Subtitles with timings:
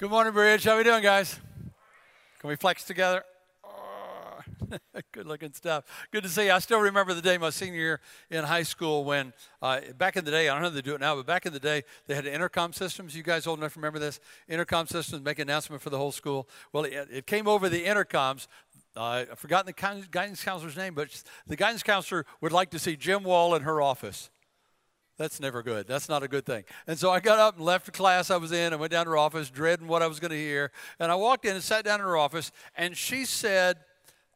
[0.00, 0.64] Good morning, Bridge.
[0.64, 1.38] How we doing, guys?
[2.38, 3.22] Can we flex together?
[3.62, 4.40] Oh,
[5.12, 5.84] Good looking stuff.
[6.10, 6.52] Good to see you.
[6.52, 10.24] I still remember the day my senior year in high school when, uh, back in
[10.24, 11.82] the day, I don't know if they do it now, but back in the day,
[12.06, 13.14] they had intercom systems.
[13.14, 14.20] You guys old enough to remember this?
[14.48, 16.48] Intercom systems make an announcement for the whole school.
[16.72, 18.46] Well, it, it came over the intercoms.
[18.96, 21.08] Uh, I've forgotten the guidance counselor's name, but
[21.46, 24.30] the guidance counselor would like to see Jim Wall in her office.
[25.20, 25.86] That's never good.
[25.86, 26.64] That's not a good thing.
[26.86, 29.04] And so I got up and left the class I was in and went down
[29.04, 30.72] to her office, dreading what I was going to hear.
[30.98, 33.76] And I walked in and sat down in her office, and she said,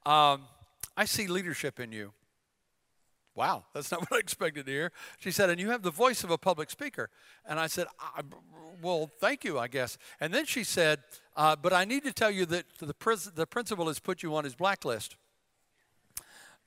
[0.04, 0.42] um,
[0.94, 2.12] I see leadership in you.
[3.34, 4.92] Wow, that's not what I expected to hear.
[5.20, 7.08] She said, and you have the voice of a public speaker.
[7.46, 8.20] And I said, I,
[8.82, 9.96] well, thank you, I guess.
[10.20, 10.98] And then she said,
[11.34, 12.94] uh, but I need to tell you that the,
[13.34, 15.16] the principal has put you on his blacklist.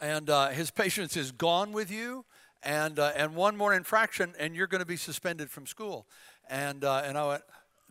[0.01, 2.25] And uh, his patience is gone with you
[2.67, 6.05] and, uh, and one more infraction, and you're going to be suspended from school.
[6.49, 7.43] And, uh, and I went,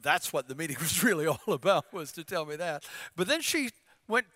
[0.02, 2.84] that's what the meeting was really all about, was to tell me that.
[3.16, 3.70] But then she
[4.06, 4.26] went,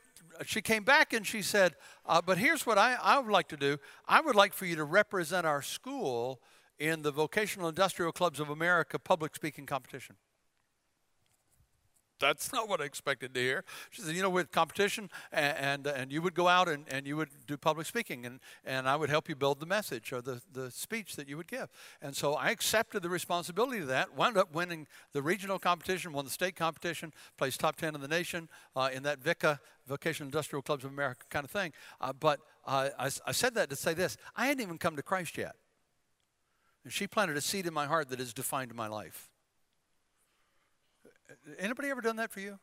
[0.47, 1.75] she came back and she said,
[2.07, 3.77] uh, but here's what I, I would like to do.
[4.09, 6.41] I would like for you to represent our school
[6.79, 10.17] in the Vocational Industrial Clubs of America public speaking competition
[12.21, 13.65] that's not what I expected to hear.
[13.91, 17.07] She said, you know, with competition, and, and, and, you would go out and, and
[17.07, 20.21] you would do public speaking, and, and I would help you build the message or
[20.21, 21.69] the, the speech that you would give.
[22.03, 26.25] And so I accepted the responsibility of that, wound up winning the regional competition, won
[26.25, 30.63] the state competition, placed top 10 in the nation uh, in that VICA, Vocational Industrial
[30.63, 31.73] Clubs of America kind of thing.
[32.01, 35.03] Uh, but uh, I, I said that to say this I hadn't even come to
[35.03, 35.57] Christ yet.
[36.85, 39.30] And she planted a seed in my heart that has defined my life.
[41.59, 42.59] Anybody ever done that for you?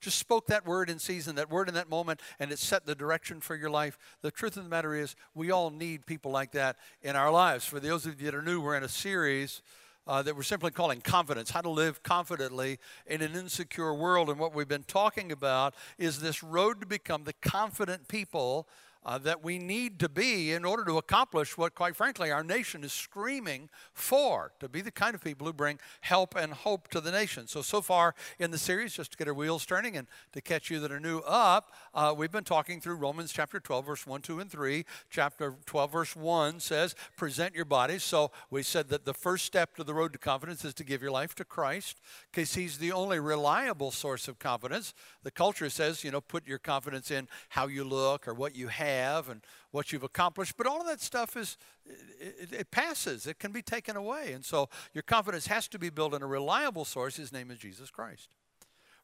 [0.00, 2.94] Just spoke that word in season, that word in that moment, and it set the
[2.94, 3.98] direction for your life.
[4.22, 7.64] The truth of the matter is, we all need people like that in our lives.
[7.64, 9.60] For those of you that are new, we're in a series
[10.06, 14.30] uh, that we're simply calling confidence how to live confidently in an insecure world.
[14.30, 18.68] And what we've been talking about is this road to become the confident people
[19.04, 22.84] uh, that we need to be in order to accomplish what, quite frankly, our nation
[22.84, 27.00] is screaming for to be the kind of people who bring help and hope to
[27.00, 27.46] the nation.
[27.46, 30.70] So, so far in the series, just to get our wheels turning and to catch
[30.70, 34.22] you that are new up, uh, we've been talking through Romans chapter 12, verse 1,
[34.22, 34.84] 2, and 3.
[35.10, 38.02] Chapter 12, verse 1 says, Present your bodies.
[38.02, 41.02] So, we said that the first step to the road to confidence is to give
[41.02, 42.00] your life to Christ
[42.30, 44.92] because He's the only reliable source of confidence.
[45.22, 48.68] The culture says, you know, put your confidence in how you look or what you
[48.68, 50.56] have have and what you've accomplished.
[50.56, 51.56] But all of that stuff is,
[51.86, 54.32] it, it, passes, it can be taken away.
[54.32, 57.16] And so your confidence has to be built in a reliable source.
[57.16, 58.28] His name is Jesus Christ.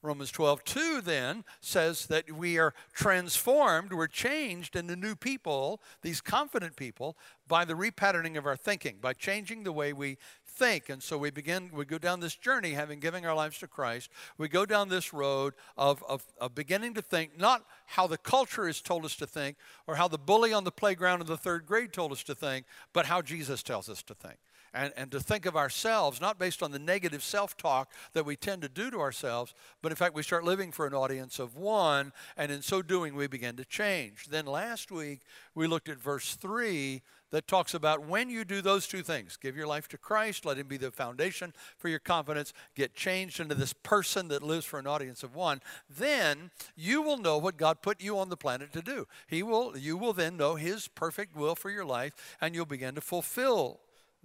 [0.05, 6.21] Romans 12, 2 then says that we are transformed, we're changed into new people, these
[6.21, 7.16] confident people,
[7.49, 10.19] by the repatterning of our thinking, by changing the way we
[10.54, 10.89] think.
[10.89, 14.10] And so we begin, we go down this journey, having given our lives to Christ.
[14.39, 18.66] We go down this road of, of, of beginning to think not how the culture
[18.66, 19.56] has told us to think
[19.86, 22.66] or how the bully on the playground in the third grade told us to think,
[22.92, 24.39] but how Jesus tells us to think
[24.74, 28.36] and, and to think of ourselves not based on the negative self talk that we
[28.36, 31.57] tend to do to ourselves, but in fact, we start living for an audience of
[31.57, 34.27] one, and in so doing, we begin to change.
[34.27, 35.21] Then last week,
[35.54, 39.36] we looked at verse 3 that talks about when you do those two things.
[39.36, 43.41] Give your life to Christ, let Him be the foundation for your confidence, get changed
[43.41, 47.56] into this person that lives for an audience of one, then you will know what
[47.56, 49.06] God put you on the planet to do.
[49.26, 52.94] He will, you will then know His perfect will for your life, and you'll begin
[52.94, 53.80] to fulfill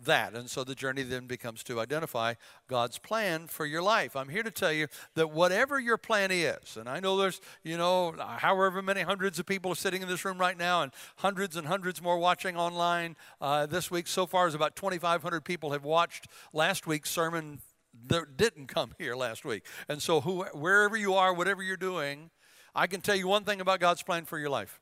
[0.05, 0.33] that.
[0.33, 2.35] And so the journey then becomes to identify
[2.67, 4.15] God's plan for your life.
[4.15, 7.77] I'm here to tell you that whatever your plan is, and I know there's, you
[7.77, 11.55] know, however many hundreds of people are sitting in this room right now, and hundreds
[11.55, 14.07] and hundreds more watching online uh, this week.
[14.07, 17.59] So far, as about 2,500 people have watched last week's sermon
[18.07, 19.65] that didn't come here last week.
[19.87, 22.29] And so, who, wherever you are, whatever you're doing,
[22.75, 24.79] I can tell you one thing about God's plan for your life.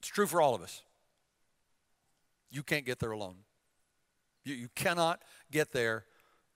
[0.00, 0.82] It's true for all of us.
[2.50, 3.36] You can't get there alone.
[4.44, 6.04] You, you cannot get there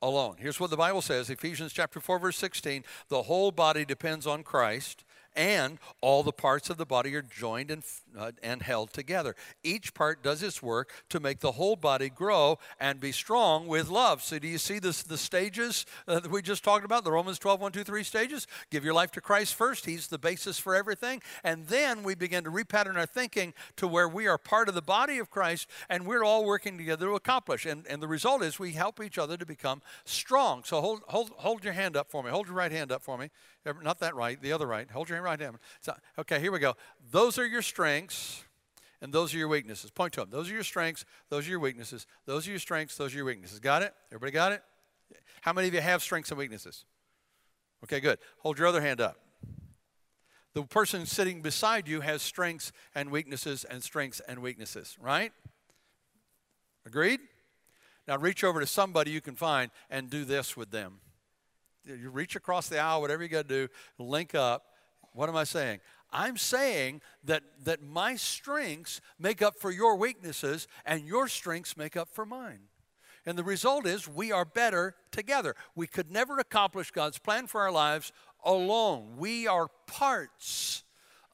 [0.02, 0.36] alone.
[0.38, 4.42] Here's what the Bible says Ephesians chapter 4, verse 16 the whole body depends on
[4.42, 5.04] Christ
[5.36, 7.84] and all the parts of the body are joined and,
[8.18, 9.36] uh, and held together.
[9.62, 13.88] Each part does its work to make the whole body grow and be strong with
[13.88, 14.22] love.
[14.22, 17.04] So, do you see this, the stages uh, that we just talked about?
[17.04, 18.46] The Romans 12, 1, 2, 3 stages?
[18.70, 19.84] Give your life to Christ first.
[19.84, 21.22] He's the basis for everything.
[21.44, 24.82] And then we begin to repattern our thinking to where we are part of the
[24.82, 27.66] body of Christ and we're all working together to accomplish.
[27.66, 30.64] And, and the result is we help each other to become strong.
[30.64, 32.30] So, hold, hold, hold your hand up for me.
[32.30, 33.30] Hold your right hand up for me.
[33.82, 34.90] Not that right, the other right.
[34.90, 35.56] Hold your hand right hand.
[35.80, 36.74] So, okay, here we go.
[37.10, 38.44] Those are your strengths,
[39.00, 39.90] and those are your weaknesses.
[39.90, 40.30] Point to them.
[40.30, 41.04] Those are your strengths.
[41.28, 42.06] Those are your weaknesses.
[42.26, 42.96] Those are your strengths.
[42.96, 43.58] Those are your weaknesses.
[43.58, 43.92] Got it?
[44.10, 44.62] Everybody got it?
[45.40, 46.84] How many of you have strengths and weaknesses?
[47.84, 48.18] Okay, good.
[48.38, 49.16] Hold your other hand up.
[50.54, 55.32] The person sitting beside you has strengths and weaknesses and strengths and weaknesses, right?
[56.86, 57.20] Agreed?
[58.08, 61.00] Now reach over to somebody you can find and do this with them.
[61.86, 64.64] You reach across the aisle, whatever you got to do, link up.
[65.12, 65.80] What am I saying?
[66.12, 71.96] I'm saying that, that my strengths make up for your weaknesses and your strengths make
[71.96, 72.60] up for mine.
[73.24, 75.56] And the result is we are better together.
[75.74, 78.12] We could never accomplish God's plan for our lives
[78.44, 79.16] alone.
[79.16, 80.84] We are parts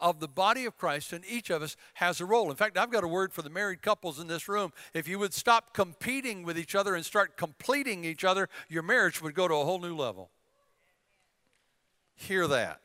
[0.01, 2.51] of the body of Christ, and each of us has a role.
[2.51, 4.73] In fact, I've got a word for the married couples in this room.
[4.95, 9.23] If you would stop competing with each other and start completing each other, your marriage
[9.23, 10.31] would go to a whole new level.
[12.29, 12.81] Hear that.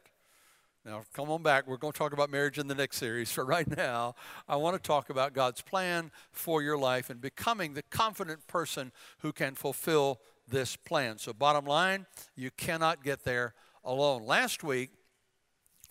[0.83, 1.67] Now, come on back.
[1.67, 3.31] We're going to talk about marriage in the next series.
[3.33, 4.15] For right now,
[4.47, 8.91] I want to talk about God's plan for your life and becoming the confident person
[9.19, 11.19] who can fulfill this plan.
[11.19, 13.53] So, bottom line, you cannot get there
[13.83, 14.23] alone.
[14.23, 14.89] Last week,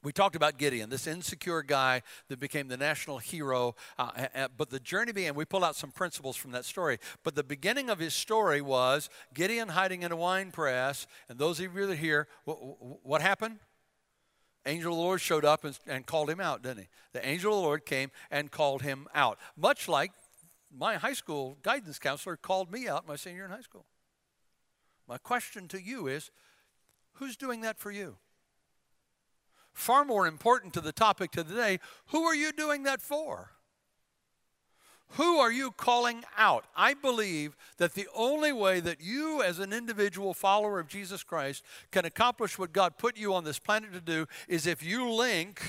[0.07, 3.75] we talked about Gideon, this insecure guy that became the national hero.
[3.99, 6.99] Uh, but the journey began, we pulled out some principles from that story.
[7.25, 11.09] But the beginning of his story was Gideon hiding in a wine press.
[11.29, 12.55] And those of you that here, what,
[13.05, 13.59] what happened?
[14.65, 16.89] Angel of the Lord showed up and, and called him out, didn't he?
[17.13, 19.41] The angel of the Lord came and called him out.
[19.57, 20.13] Much like
[20.73, 23.87] my high school guidance counselor called me out my senior in high school.
[25.09, 26.31] My question to you is
[27.15, 28.19] who's doing that for you?
[29.77, 33.51] Far more important to the topic today, who are you doing that for?
[35.11, 36.65] Who are you calling out?
[36.75, 41.63] I believe that the only way that you, as an individual follower of Jesus Christ,
[41.93, 45.61] can accomplish what God put you on this planet to do is if you link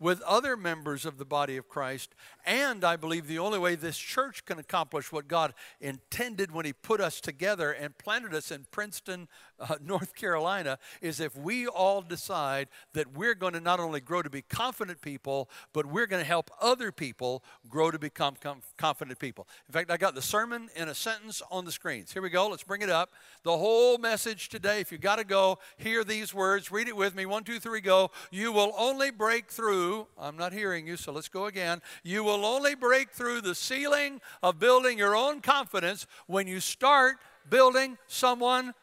[0.00, 2.14] with other members of the body of Christ.
[2.46, 6.72] And I believe the only way this church can accomplish what God intended when He
[6.72, 9.28] put us together and planted us in Princeton,
[9.60, 14.22] uh, North Carolina, is if we all decide that we're going to not only grow
[14.22, 18.62] to be confident people, but we're going to help other people grow to become com-
[18.76, 19.46] confident people.
[19.68, 22.12] In fact, I got the sermon in a sentence on the screens.
[22.12, 22.48] Here we go.
[22.48, 23.10] Let's bring it up.
[23.42, 27.14] The whole message today, if you got to go, hear these words, read it with
[27.14, 27.26] me.
[27.26, 28.10] One, two, three, go.
[28.30, 31.80] You will only break through I'm not hearing you, so let's go again.
[32.02, 37.16] You will only break through the ceiling of building your own confidence when you start
[37.48, 38.74] building someone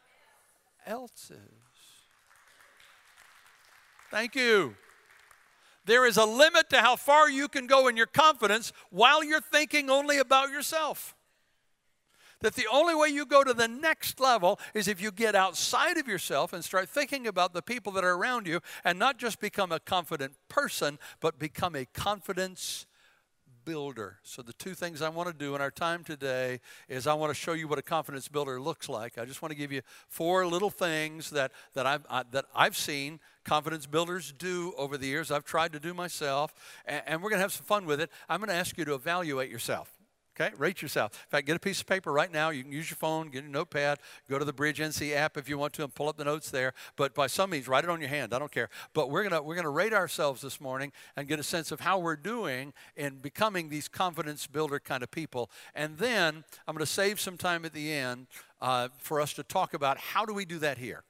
[0.88, 1.38] else's.
[4.10, 4.76] Thank you.
[5.86, 9.42] There is a limit to how far you can go in your confidence while you're
[9.42, 11.16] thinking only about yourself.
[12.42, 15.98] That the only way you go to the next level is if you get outside
[15.98, 19.40] of yourself and start thinking about the people that are around you and not just
[19.40, 22.86] become a confident person, but become a confidence
[23.68, 24.18] builder.
[24.24, 27.32] So, the two things I want to do in our time today is I want
[27.32, 29.18] to show you what a confidence builder looks like.
[29.18, 32.78] I just want to give you four little things that, that, I've, I, that I've
[32.78, 35.32] seen confidence builders do over the years.
[35.32, 36.54] I've tried to do myself,
[36.86, 38.10] and, and we're going to have some fun with it.
[38.30, 39.97] I'm going to ask you to evaluate yourself.
[40.40, 41.14] Okay, rate yourself.
[41.14, 42.52] In fact, get a piece of paper right now.
[42.52, 43.98] You can use your phone, get a notepad,
[44.30, 46.52] go to the Bridge NC app if you want to, and pull up the notes
[46.52, 46.74] there.
[46.96, 48.36] But by some means, write it on your hand.
[48.36, 48.70] I don't care.
[48.94, 51.98] But we're gonna we're gonna rate ourselves this morning and get a sense of how
[51.98, 55.50] we're doing in becoming these confidence builder kind of people.
[55.74, 58.28] And then I'm to save some time at the end
[58.62, 61.04] uh, for us to talk about how do we do that here.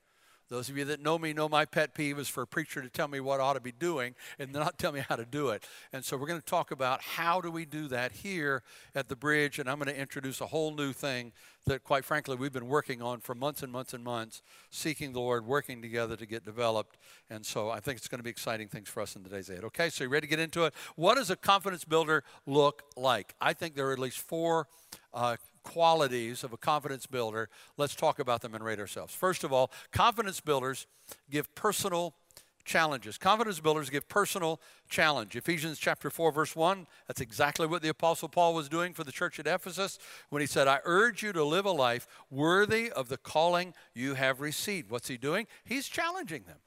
[0.49, 2.89] Those of you that know me know my pet peeve is for a preacher to
[2.89, 5.49] tell me what I ought to be doing and not tell me how to do
[5.49, 5.67] it.
[5.91, 8.63] And so we're going to talk about how do we do that here
[8.95, 9.59] at the bridge.
[9.59, 11.33] And I'm going to introduce a whole new thing
[11.65, 15.19] that, quite frankly, we've been working on for months and months and months, seeking the
[15.19, 16.97] Lord, working together to get developed.
[17.29, 19.49] And so I think it's going to be exciting things for us in the days
[19.49, 19.65] ahead.
[19.65, 20.73] Okay, so you ready to get into it?
[20.95, 23.35] What does a confidence builder look like?
[23.41, 24.67] I think there are at least four
[25.13, 25.35] uh,
[25.67, 27.49] qualities of a confidence builder.
[27.75, 29.13] Let's talk about them and rate ourselves.
[29.13, 30.87] First of all, confidence builders
[31.29, 32.15] give personal
[32.63, 33.17] challenges.
[33.17, 35.35] Confidence builders give personal challenge.
[35.35, 39.11] Ephesians chapter 4 verse 1, that's exactly what the apostle Paul was doing for the
[39.11, 43.09] church at Ephesus when he said, "I urge you to live a life worthy of
[43.09, 45.47] the calling you have received." What's he doing?
[45.65, 46.59] He's challenging them.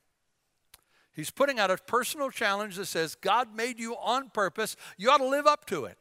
[1.12, 4.76] He's putting out a personal challenge that says, God made you on purpose.
[4.97, 5.99] You ought to live up to it.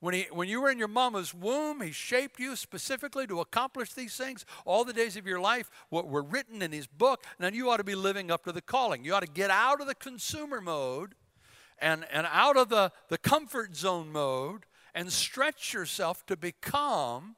[0.00, 3.94] When, he, when you were in your mama's womb, he shaped you specifically to accomplish
[3.94, 4.44] these things.
[4.66, 7.24] All the days of your life what were written in his book.
[7.38, 9.04] Now you ought to be living up to the calling.
[9.04, 11.14] You ought to get out of the consumer mode
[11.78, 17.36] and, and out of the, the comfort zone mode and stretch yourself to become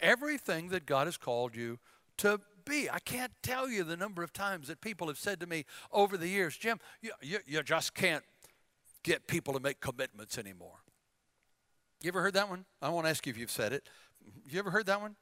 [0.00, 1.78] everything that God has called you
[2.18, 2.88] to be.
[2.90, 6.16] I can't tell you the number of times that people have said to me over
[6.16, 8.24] the years, Jim, you, you, you just can't
[9.02, 10.80] get people to make commitments anymore.
[12.00, 12.64] You ever heard that one?
[12.80, 13.88] I won't ask you if you've said it.
[14.48, 15.16] You ever heard that one?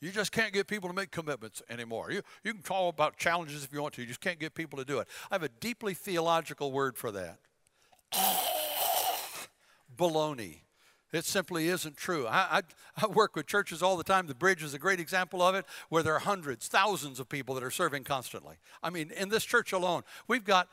[0.00, 2.10] You just can't get people to make commitments anymore.
[2.10, 4.78] You, you can talk about challenges if you want to, you just can't get people
[4.78, 5.08] to do it.
[5.30, 7.38] I have a deeply theological word for that
[9.96, 10.60] baloney.
[11.12, 12.26] It simply isn't true.
[12.26, 12.62] I, I,
[13.04, 14.26] I, work with churches all the time.
[14.26, 17.54] The bridge is a great example of it, where there are hundreds, thousands of people
[17.54, 18.56] that are serving constantly.
[18.82, 20.68] I mean, in this church alone, we've got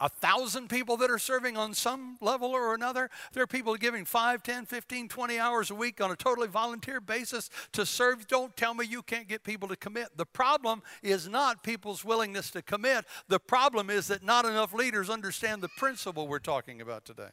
[0.00, 3.10] a, thousand people that are serving on some level or another.
[3.32, 7.00] There are people giving 5, 10, 15, 20 hours a week on a totally volunteer
[7.00, 8.26] basis to serve.
[8.28, 10.16] Don't tell me you can't get people to commit.
[10.16, 15.10] The problem is not people's willingness to commit, the problem is that not enough leaders
[15.10, 17.30] understand the principle we're talking about today.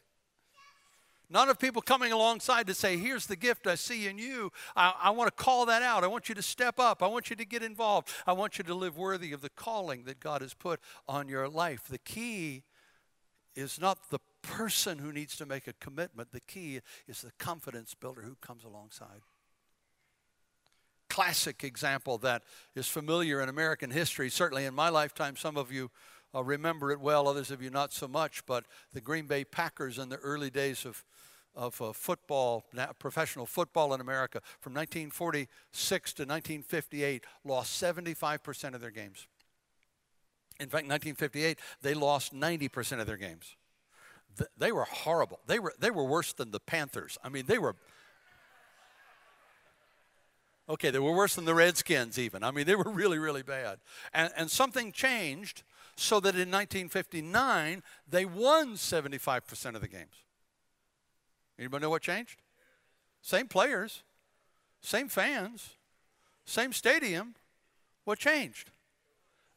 [1.30, 4.50] Not of people coming alongside to say, Here's the gift I see in you.
[4.74, 6.04] I, I, want to call that out.
[6.04, 7.02] I want you to step up.
[7.02, 8.08] I want you to get involved.
[8.26, 11.48] I want you to live worthy of the calling that God has put on your
[11.48, 11.84] life.
[11.88, 12.62] The key
[13.54, 17.92] is not the person who needs to make a commitment, the key is the confidence
[17.92, 19.22] builder who comes alongside.
[21.10, 22.42] Classic example that
[22.76, 25.90] is familiar in American history, certainly in my lifetime, some of you
[26.34, 29.98] uh, remember it well, others of you not so much, but the Green Bay Packers
[29.98, 31.04] in the early days of
[31.58, 32.64] of uh, football,
[33.00, 39.26] professional football in America, from 1946 to 1958, lost 75% of their games.
[40.60, 43.56] In fact, 1958, they lost 90% of their games.
[44.36, 45.40] Th- they were horrible.
[45.46, 47.18] They were, they were worse than the Panthers.
[47.24, 47.74] I mean, they were.
[50.68, 52.44] Okay, they were worse than the Redskins, even.
[52.44, 53.78] I mean, they were really, really bad.
[54.14, 55.64] And, and something changed
[55.96, 60.22] so that in 1959, they won 75% of the games.
[61.58, 62.40] Anybody know what changed?
[63.20, 64.02] Same players,
[64.80, 65.70] same fans,
[66.44, 67.34] same stadium.
[68.04, 68.70] What changed?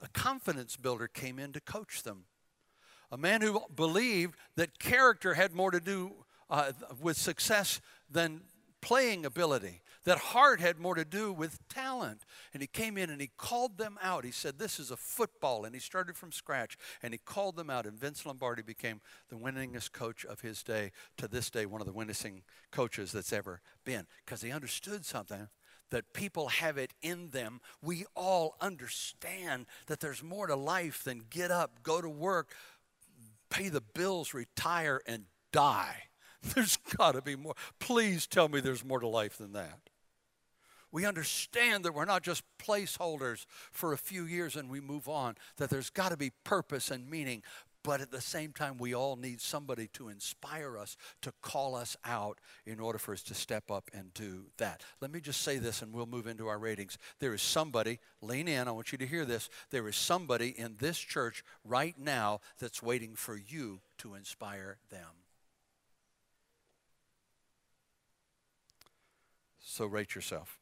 [0.01, 2.25] A confidence builder came in to coach them.
[3.11, 7.79] A man who believed that character had more to do uh, with success
[8.09, 8.41] than
[8.81, 12.25] playing ability that heart had more to do with talent.
[12.53, 14.25] And he came in and he called them out.
[14.25, 15.65] He said, This is a football.
[15.65, 17.85] And he started from scratch and he called them out.
[17.85, 21.87] And Vince Lombardi became the winningest coach of his day, to this day, one of
[21.87, 22.41] the winningest
[22.71, 24.07] coaches that's ever been.
[24.25, 25.47] Because he understood something
[25.91, 27.59] that people have it in them.
[27.81, 32.55] We all understand that there's more to life than get up, go to work,
[33.49, 36.03] pay the bills, retire, and die.
[36.55, 37.53] There's got to be more.
[37.77, 39.90] Please tell me there's more to life than that
[40.91, 45.35] we understand that we're not just placeholders for a few years and we move on,
[45.57, 47.43] that there's got to be purpose and meaning.
[47.83, 51.97] But at the same time, we all need somebody to inspire us, to call us
[52.05, 54.83] out in order for us to step up and do that.
[55.01, 56.99] Let me just say this and we'll move into our ratings.
[57.19, 59.49] There is somebody, lean in, I want you to hear this.
[59.71, 65.07] There is somebody in this church right now that's waiting for you to inspire them.
[69.59, 70.60] So rate yourself.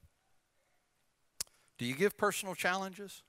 [1.79, 3.23] Do you give personal challenges?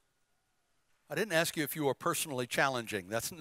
[1.09, 3.07] I didn't ask you if you were personally challenging.
[3.09, 3.33] That's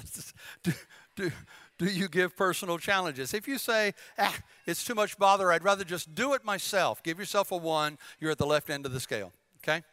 [0.63, 0.71] do,
[1.15, 1.31] do,
[1.77, 3.33] do you give personal challenges?
[3.33, 4.35] If you say, ah,
[4.65, 7.03] it's too much bother, I'd rather just do it myself.
[7.03, 7.97] Give yourself a one.
[8.19, 9.33] You're at the left end of the scale.
[9.63, 9.83] Okay?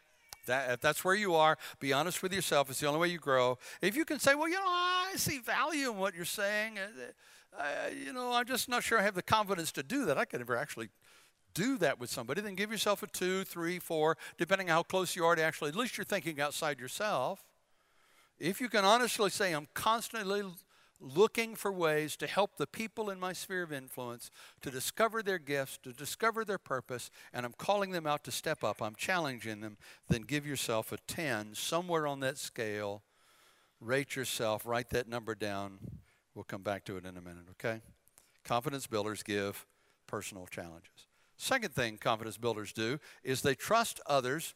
[0.46, 2.70] That, if that's where you are, be honest with yourself.
[2.70, 3.58] It's the only way you grow.
[3.82, 6.78] If you can say, well, you know, I see value in what you're saying.
[7.58, 7.64] Uh,
[8.04, 10.18] you know, I'm just not sure I have the confidence to do that.
[10.18, 10.90] I could never actually
[11.56, 15.16] do that with somebody, then give yourself a two, three, four, depending on how close
[15.16, 17.44] you are to actually, at least you're thinking outside yourself.
[18.38, 20.42] If you can honestly say, I'm constantly
[21.00, 25.38] looking for ways to help the people in my sphere of influence to discover their
[25.38, 29.60] gifts, to discover their purpose, and I'm calling them out to step up, I'm challenging
[29.60, 33.02] them, then give yourself a 10 somewhere on that scale.
[33.80, 35.78] Rate yourself, write that number down.
[36.34, 37.80] We'll come back to it in a minute, okay?
[38.44, 39.66] Confidence builders give
[40.06, 41.06] personal challenges.
[41.36, 44.54] Second thing confidence builders do is they trust others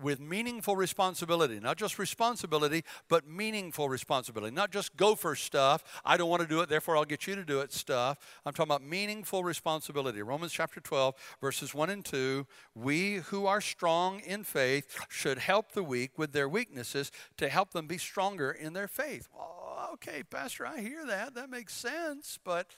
[0.00, 1.60] with meaningful responsibility.
[1.60, 4.54] Not just responsibility, but meaningful responsibility.
[4.54, 5.84] Not just go for stuff.
[6.04, 8.18] I don't want to do it, therefore I'll get you to do it stuff.
[8.46, 10.22] I'm talking about meaningful responsibility.
[10.22, 12.46] Romans chapter 12, verses 1 and 2.
[12.74, 17.72] We who are strong in faith should help the weak with their weaknesses to help
[17.72, 19.28] them be stronger in their faith.
[19.92, 21.34] Okay, Pastor, I hear that.
[21.34, 22.68] That makes sense, but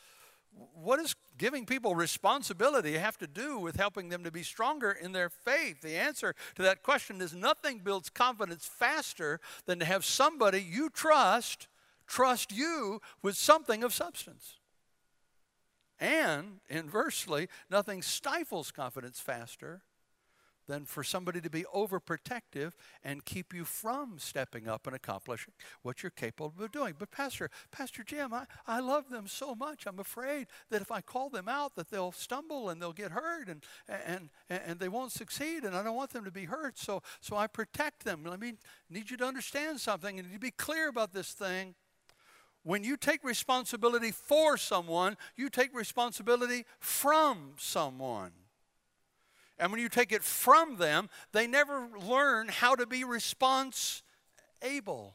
[0.75, 5.13] what does giving people responsibility have to do with helping them to be stronger in
[5.13, 5.81] their faith?
[5.81, 10.91] The answer to that question is nothing builds confidence faster than to have somebody you
[10.91, 11.69] trust
[12.07, 14.59] trust you with something of substance.
[16.01, 19.83] And inversely, nothing stifles confidence faster
[20.67, 25.53] than for somebody to be overprotective and keep you from stepping up and accomplishing
[25.83, 26.95] what you're capable of doing.
[26.99, 29.87] But Pastor, Pastor Jim, I, I love them so much.
[29.87, 33.49] I'm afraid that if I call them out that they'll stumble and they'll get hurt
[33.49, 36.79] and, and, and they won't succeed and I don't want them to be hurt.
[36.79, 38.27] So, so I protect them.
[38.31, 41.75] I mean, need you to understand something and to be clear about this thing.
[42.63, 48.31] When you take responsibility for someone, you take responsibility from someone.
[49.59, 54.03] And when you take it from them, they never learn how to be response
[54.63, 55.15] able.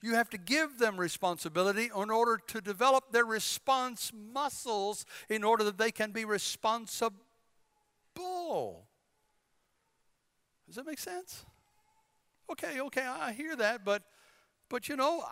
[0.00, 5.64] You have to give them responsibility in order to develop their response muscles in order
[5.64, 7.16] that they can be responsible.
[10.66, 11.44] Does that make sense?
[12.50, 14.02] Okay, okay, I hear that, but
[14.68, 15.24] but you know,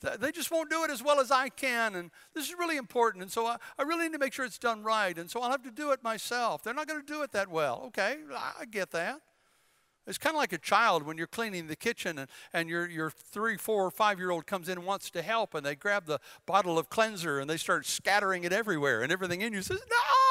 [0.00, 1.94] they just won't do it as well as I can.
[1.94, 3.22] And this is really important.
[3.22, 5.16] And so I, I really need to make sure it's done right.
[5.16, 6.62] And so I'll have to do it myself.
[6.62, 7.84] They're not going to do it that well.
[7.88, 9.20] Okay, I get that.
[10.06, 13.10] It's kind of like a child when you're cleaning the kitchen and, and your, your
[13.10, 16.06] three, four, or five year old comes in and wants to help, and they grab
[16.06, 19.80] the bottle of cleanser and they start scattering it everywhere, and everything in you says,
[19.88, 20.29] No!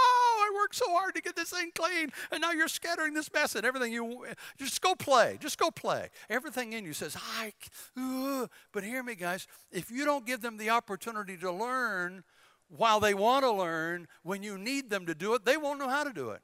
[0.70, 3.66] Worked so hard to get this thing clean, and now you're scattering this mess and
[3.66, 3.92] everything.
[3.92, 4.26] You
[4.58, 5.38] just go play.
[5.40, 6.10] Just go play.
[6.30, 7.54] Everything in you says, "I."
[7.98, 8.48] Uh.
[8.72, 9.48] But hear me, guys.
[9.72, 12.24] If you don't give them the opportunity to learn
[12.68, 15.90] while they want to learn, when you need them to do it, they won't know
[15.90, 16.42] how to do it,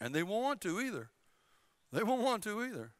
[0.00, 1.10] and they won't want to either.
[1.92, 2.92] They won't want to either.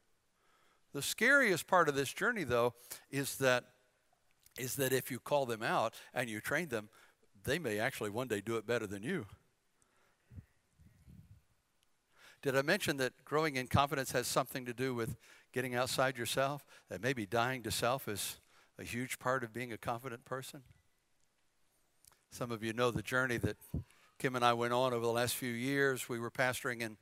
[0.93, 2.75] The scariest part of this journey, though,
[3.11, 3.65] is that
[4.59, 6.91] is that if you call them out and you train them,
[7.45, 9.27] they may actually one day do it better than you.
[12.43, 15.15] Did I mention that growing in confidence has something to do with
[15.53, 16.67] getting outside yourself?
[16.91, 18.41] That maybe dying to self is
[18.81, 20.63] a huge part of being a confident person?
[22.33, 23.59] Some of you know the journey that
[24.19, 26.09] Kim and I went on over the last few years.
[26.09, 26.97] We were pastoring in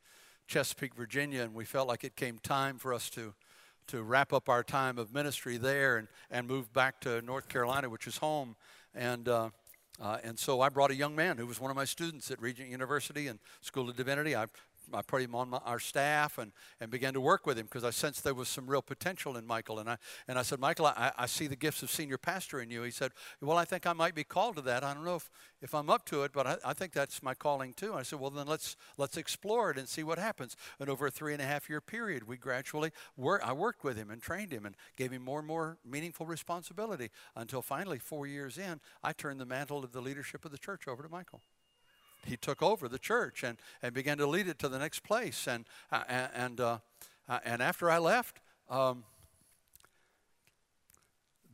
[0.47, 3.33] Chesapeake, Virginia, and we felt like it came time for us to,
[3.87, 7.89] to wrap up our time of ministry there and, and move back to North Carolina,
[7.89, 8.57] which is home.
[8.95, 9.51] And, uh,
[9.99, 12.43] uh, and so I brought a young man who was one of my students at
[12.43, 14.37] Regent University and School of Divinity.
[14.37, 14.47] I
[14.93, 17.85] I put him on my, our staff and, and began to work with him because
[17.85, 19.79] I sensed there was some real potential in Michael.
[19.79, 19.97] And I,
[20.29, 22.83] and I said, Michael, I, I see the gifts of senior pastor in you.
[22.83, 24.85] He said, Well, I think I might be called to that.
[24.85, 25.31] I don't know if,
[25.63, 27.95] if I'm up to it, but I, I think that's my calling too.
[27.95, 30.57] I said, Well, then let's, let's explore it and see what happens.
[30.79, 33.97] And over a three and a half year period, we gradually work, I worked with
[33.97, 38.27] him and trained him and gave him more and more meaningful responsibility until finally, four
[38.27, 41.41] years in, I turned the mantle of the leadership of the church over to Michael
[42.27, 45.47] he took over the church and, and began to lead it to the next place.
[45.47, 46.03] And, uh,
[46.35, 46.79] and, uh,
[47.29, 49.05] uh, and after I left, um,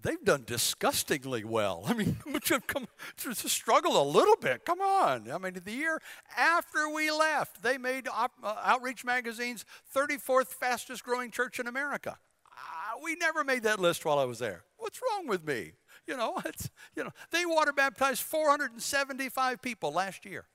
[0.02, 1.84] they've done disgustingly well.
[1.86, 2.16] I mean,
[2.50, 2.86] you've come,
[3.18, 4.64] to struggle a little bit.
[4.64, 5.30] Come on.
[5.30, 6.00] I mean, the year
[6.36, 12.18] after we left, they made op, uh, Outreach Magazine's 34th fastest growing church in America.
[12.46, 14.64] Uh, we never made that list while I was there.
[14.76, 15.72] What's wrong with me?
[16.06, 20.46] You know, it's, you know, they water baptized 475 people last year.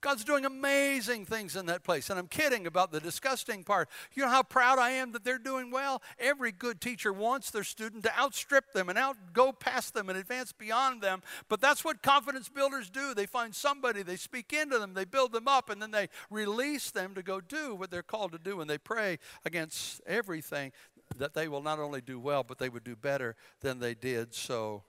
[0.00, 2.08] God's doing amazing things in that place.
[2.08, 3.88] And I'm kidding about the disgusting part.
[4.14, 6.02] You know how proud I am that they're doing well?
[6.18, 10.18] Every good teacher wants their student to outstrip them and out go past them and
[10.18, 11.22] advance beyond them.
[11.48, 13.14] But that's what confidence builders do.
[13.14, 16.90] They find somebody, they speak into them, they build them up, and then they release
[16.90, 18.60] them to go do what they're called to do.
[18.60, 20.72] And they pray against everything
[21.18, 24.34] that they will not only do well, but they would do better than they did.
[24.34, 24.82] So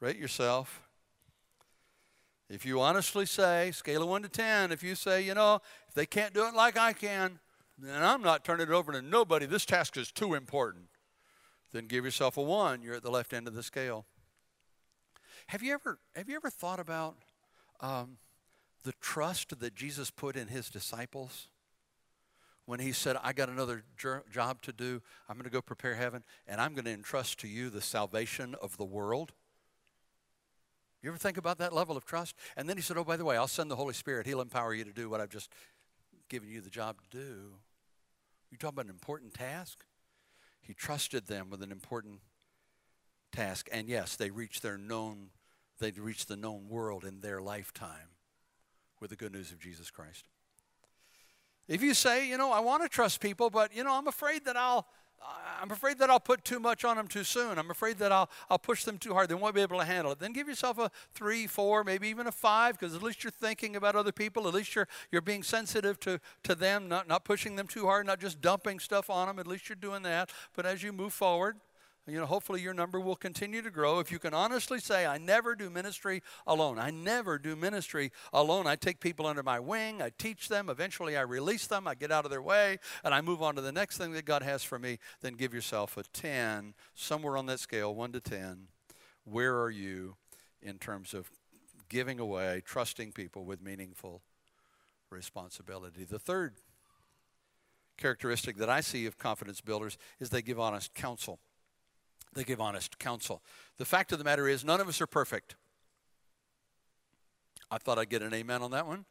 [0.00, 0.85] rate yourself
[2.48, 5.94] if you honestly say, scale of 1 to 10, if you say, you know, if
[5.94, 7.40] they can't do it like I can,
[7.78, 9.46] then I'm not turning it over to nobody.
[9.46, 10.84] This task is too important.
[11.72, 12.82] Then give yourself a 1.
[12.82, 14.06] You're at the left end of the scale.
[15.48, 17.16] Have you ever, have you ever thought about
[17.80, 18.18] um,
[18.84, 21.48] the trust that Jesus put in his disciples?
[22.64, 23.84] When he said, I got another
[24.32, 27.48] job to do, I'm going to go prepare heaven, and I'm going to entrust to
[27.48, 29.32] you the salvation of the world.
[31.02, 32.34] You ever think about that level of trust?
[32.56, 34.26] And then he said, Oh, by the way, I'll send the Holy Spirit.
[34.26, 35.50] He'll empower you to do what I've just
[36.28, 37.52] given you the job to do.
[38.50, 39.84] You talk about an important task?
[40.60, 42.20] He trusted them with an important
[43.32, 43.68] task.
[43.70, 45.28] And yes, they reached their known,
[45.78, 48.10] they reached the known world in their lifetime
[49.00, 50.24] with the good news of Jesus Christ.
[51.68, 54.44] If you say, you know, I want to trust people, but, you know, I'm afraid
[54.44, 54.86] that I'll
[55.60, 57.58] I'm afraid that I'll put too much on them too soon.
[57.58, 59.28] I'm afraid that I'll, I'll push them too hard.
[59.28, 60.18] They won't be able to handle it.
[60.18, 63.74] Then give yourself a three, four, maybe even a five, because at least you're thinking
[63.74, 64.46] about other people.
[64.46, 68.06] At least you're, you're being sensitive to, to them, not, not pushing them too hard,
[68.06, 69.38] not just dumping stuff on them.
[69.38, 70.30] At least you're doing that.
[70.54, 71.56] But as you move forward,
[72.08, 73.98] you know, hopefully your number will continue to grow.
[73.98, 76.78] If you can honestly say, I never do ministry alone.
[76.78, 78.66] I never do ministry alone.
[78.66, 82.12] I take people under my wing, I teach them, eventually I release them, I get
[82.12, 84.62] out of their way, and I move on to the next thing that God has
[84.62, 84.98] for me.
[85.20, 88.68] Then give yourself a 10, somewhere on that scale, 1 to 10.
[89.24, 90.16] Where are you
[90.62, 91.28] in terms of
[91.88, 94.22] giving away, trusting people with meaningful
[95.10, 96.04] responsibility?
[96.04, 96.54] The third
[97.96, 101.40] characteristic that I see of confidence builders is they give honest counsel.
[102.36, 103.42] They give honest counsel.
[103.78, 105.56] The fact of the matter is, none of us are perfect.
[107.70, 109.06] I thought I'd get an amen on that one.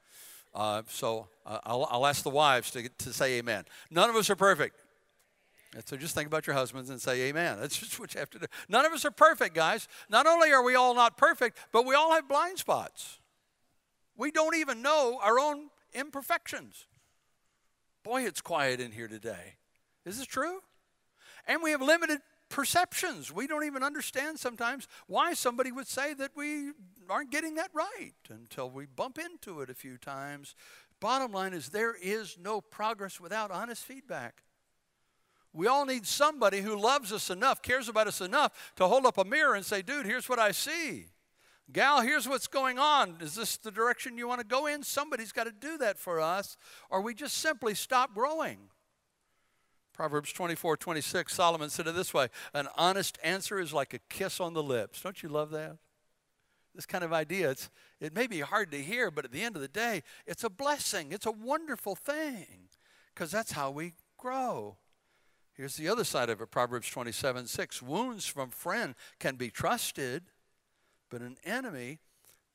[0.54, 3.66] Uh, so uh, I'll, I'll, ask the wives to, to say amen.
[3.90, 4.80] None of us are perfect.
[5.86, 7.58] So just think about your husbands and say amen.
[7.60, 8.46] That's just what you have to do.
[8.70, 9.88] None of us are perfect, guys.
[10.08, 13.20] Not only are we all not perfect, but we all have blind spots.
[14.16, 16.86] We don't even know our own imperfections.
[18.04, 19.56] Boy, it's quiet in here today.
[20.06, 20.60] Is this true?
[21.48, 22.20] And we have limited
[22.56, 23.34] perceptions.
[23.34, 26.72] We don't even understand sometimes why somebody would say that we
[27.10, 30.56] aren't getting that right until we bump into it a few times.
[31.02, 34.44] Bottom line is there is no progress without honest feedback.
[35.52, 39.18] We all need somebody who loves us enough, cares about us enough to hold up
[39.18, 41.08] a mirror and say, dude, here's what I see.
[41.74, 43.18] Gal, here's what's going on.
[43.20, 44.82] Is this the direction you want to go in?
[44.82, 46.56] Somebody's got to do that for us,
[46.90, 48.70] or we just simply stop growing.
[49.96, 54.40] Proverbs 24, 26, Solomon said it this way An honest answer is like a kiss
[54.40, 55.02] on the lips.
[55.02, 55.78] Don't you love that?
[56.74, 57.70] This kind of idea, it's,
[58.02, 60.50] it may be hard to hear, but at the end of the day, it's a
[60.50, 61.14] blessing.
[61.14, 62.68] It's a wonderful thing
[63.14, 64.76] because that's how we grow.
[65.54, 67.82] Here's the other side of it Proverbs 27, 6.
[67.82, 70.24] Wounds from friend can be trusted
[71.10, 72.00] but an enemy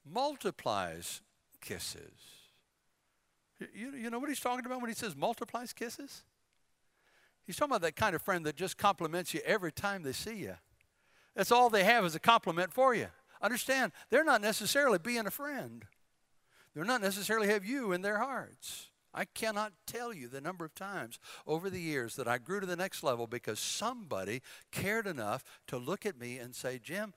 [0.05, 1.23] multiplies
[1.61, 2.13] kisses.
[3.59, 6.25] You, you know what he's talking about when he says multiplies kisses?
[7.51, 10.37] He's talking about that kind of friend that just compliments you every time they see
[10.37, 10.55] you.
[11.35, 13.09] That's all they have is a compliment for you.
[13.43, 15.85] Understand, they're not necessarily being a friend.
[16.73, 18.91] They're not necessarily have you in their hearts.
[19.13, 22.67] I cannot tell you the number of times over the years that I grew to
[22.67, 27.15] the next level because somebody cared enough to look at me and say, Jim,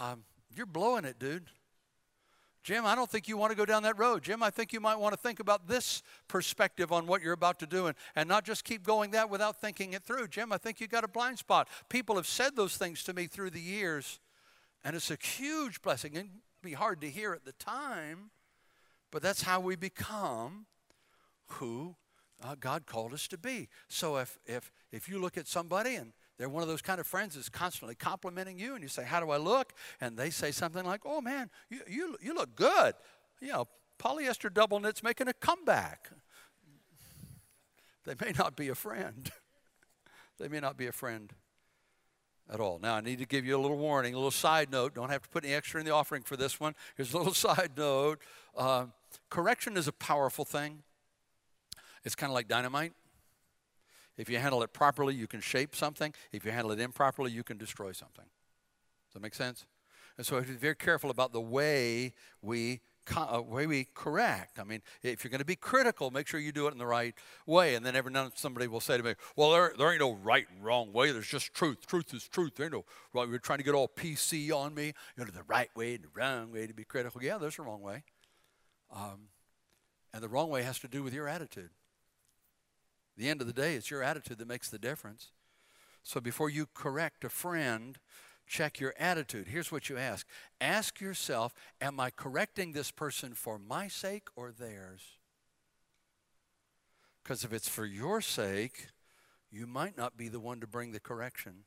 [0.00, 0.24] um,
[0.56, 1.50] you're blowing it, dude.
[2.66, 4.24] Jim, I don't think you want to go down that road.
[4.24, 7.60] Jim, I think you might want to think about this perspective on what you're about
[7.60, 10.26] to do and, and not just keep going that without thinking it through.
[10.26, 11.68] Jim, I think you got a blind spot.
[11.88, 14.18] People have said those things to me through the years,
[14.84, 16.16] and it's a huge blessing.
[16.16, 18.30] It can be hard to hear at the time,
[19.12, 20.66] but that's how we become
[21.46, 21.94] who
[22.42, 23.68] uh, God called us to be.
[23.86, 27.06] So if, if, if you look at somebody and they're one of those kind of
[27.06, 29.72] friends that's constantly complimenting you, and you say, How do I look?
[30.00, 32.94] And they say something like, Oh man, you, you, you look good.
[33.40, 33.68] You know,
[33.98, 36.10] polyester double knits making a comeback.
[38.04, 39.30] They may not be a friend.
[40.38, 41.32] they may not be a friend
[42.52, 42.78] at all.
[42.80, 44.94] Now, I need to give you a little warning, a little side note.
[44.94, 46.74] Don't have to put any extra in the offering for this one.
[46.96, 48.20] Here's a little side note.
[48.56, 48.86] Uh,
[49.30, 50.82] correction is a powerful thing,
[52.04, 52.92] it's kind of like dynamite.
[54.16, 56.14] If you handle it properly, you can shape something.
[56.32, 58.24] If you handle it improperly, you can destroy something.
[58.24, 59.66] Does that make sense?
[60.16, 62.80] And so we have to be very careful about the way we
[63.14, 64.58] uh, way we correct.
[64.58, 66.86] I mean, if you're going to be critical, make sure you do it in the
[66.86, 67.14] right
[67.46, 67.76] way.
[67.76, 70.00] And then every now and then somebody will say to me, "Well, there, there ain't
[70.00, 71.12] no right and wrong way.
[71.12, 71.86] There's just truth.
[71.86, 72.56] Truth is truth.
[72.56, 73.28] There ain't no right.
[73.28, 74.92] You're trying to get all PC on me.
[75.16, 77.22] You know, the right way and the wrong way to be critical.
[77.22, 78.02] Yeah, there's a wrong way.
[78.92, 79.28] Um,
[80.12, 81.70] and the wrong way has to do with your attitude
[83.16, 85.30] the end of the day, it's your attitude that makes the difference.
[86.02, 87.98] So before you correct a friend,
[88.46, 89.48] check your attitude.
[89.48, 90.26] Here's what you ask
[90.60, 95.02] Ask yourself, Am I correcting this person for my sake or theirs?
[97.22, 98.86] Because if it's for your sake,
[99.50, 101.64] you might not be the one to bring the correction,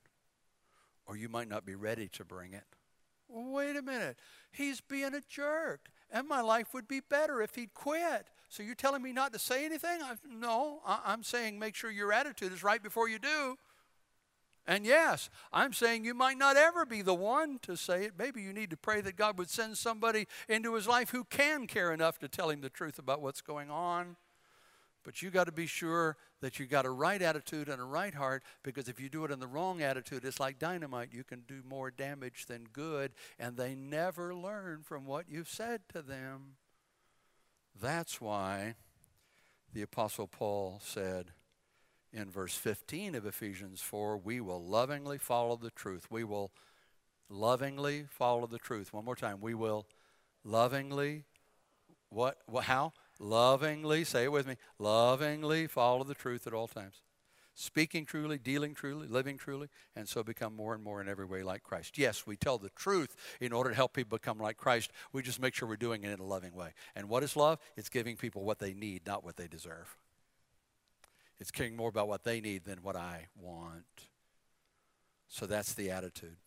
[1.05, 2.63] or you might not be ready to bring it.
[3.27, 4.17] wait a minute.
[4.51, 8.29] He's being a jerk, and my life would be better if he'd quit.
[8.49, 10.01] So you're telling me not to say anything?
[10.01, 13.57] I, no, I, I'm saying make sure your attitude is right before you do.
[14.65, 18.13] And yes, I'm saying you might not ever be the one to say it.
[18.17, 21.65] Maybe you need to pray that God would send somebody into his life who can
[21.65, 24.15] care enough to tell him the truth about what's going on.
[25.03, 28.13] But you got to be sure that you got a right attitude and a right
[28.13, 31.09] heart because if you do it in the wrong attitude, it's like dynamite.
[31.13, 35.81] You can do more damage than good, and they never learn from what you've said
[35.93, 36.57] to them.
[37.79, 38.75] That's why
[39.73, 41.31] the Apostle Paul said
[42.11, 46.07] in verse 15 of Ephesians 4 we will lovingly follow the truth.
[46.09, 46.51] We will
[47.29, 48.93] lovingly follow the truth.
[48.93, 49.39] One more time.
[49.39, 49.85] We will
[50.43, 51.25] lovingly,
[52.09, 52.93] what, what how?
[53.19, 57.01] Lovingly, say it with me, lovingly follow the truth at all times.
[57.59, 61.43] Speaking truly, dealing truly, living truly, and so become more and more in every way
[61.43, 61.97] like Christ.
[61.97, 64.91] Yes, we tell the truth in order to help people become like Christ.
[65.11, 66.73] We just make sure we're doing it in a loving way.
[66.95, 67.59] And what is love?
[67.75, 69.97] It's giving people what they need, not what they deserve.
[71.37, 73.83] It's caring more about what they need than what I want.
[75.27, 76.37] So that's the attitude.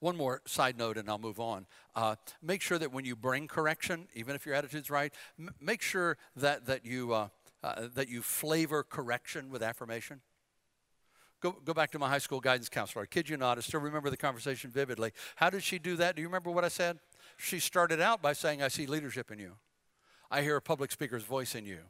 [0.00, 1.66] One more side note, and I'll move on.
[1.94, 5.80] Uh, make sure that when you bring correction, even if your attitude's right, m- make
[5.80, 7.12] sure that, that you.
[7.12, 7.28] Uh,
[7.62, 10.20] uh, that you flavor correction with affirmation?
[11.40, 13.02] Go, go back to my high school guidance counselor.
[13.02, 15.10] I kid you not, I still remember the conversation vividly.
[15.36, 16.14] How did she do that?
[16.14, 17.00] Do you remember what I said?
[17.36, 19.54] She started out by saying, I see leadership in you.
[20.30, 21.80] I hear a public speaker's voice in you.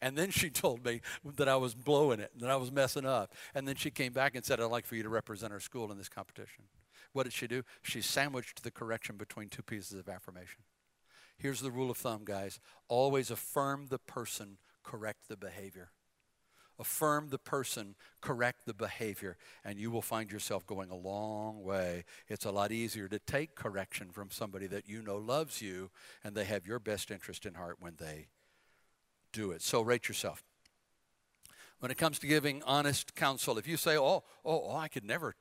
[0.00, 1.00] And then she told me
[1.36, 3.34] that I was blowing it, that I was messing up.
[3.54, 5.90] And then she came back and said, I'd like for you to represent our school
[5.90, 6.64] in this competition.
[7.12, 7.62] What did she do?
[7.82, 10.62] She sandwiched the correction between two pieces of affirmation.
[11.38, 15.90] Here's the rule of thumb, guys always affirm the person correct the behavior.
[16.78, 22.04] Affirm the person, correct the behavior, and you will find yourself going a long way.
[22.28, 25.90] It's a lot easier to take correction from somebody that you know loves you
[26.22, 28.28] and they have your best interest in heart when they
[29.32, 29.60] do it.
[29.60, 30.42] So rate yourself.
[31.80, 35.04] When it comes to giving honest counsel, if you say, oh, oh, oh I could
[35.04, 35.34] never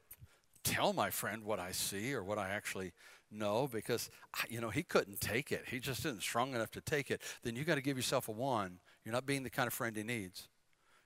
[0.64, 2.94] tell my friend what I see or what I actually
[3.32, 4.10] know because,
[4.50, 5.66] you know, he couldn't take it.
[5.68, 7.22] He just isn't strong enough to take it.
[7.44, 9.96] Then you got to give yourself a one you're not being the kind of friend
[9.96, 10.50] he needs.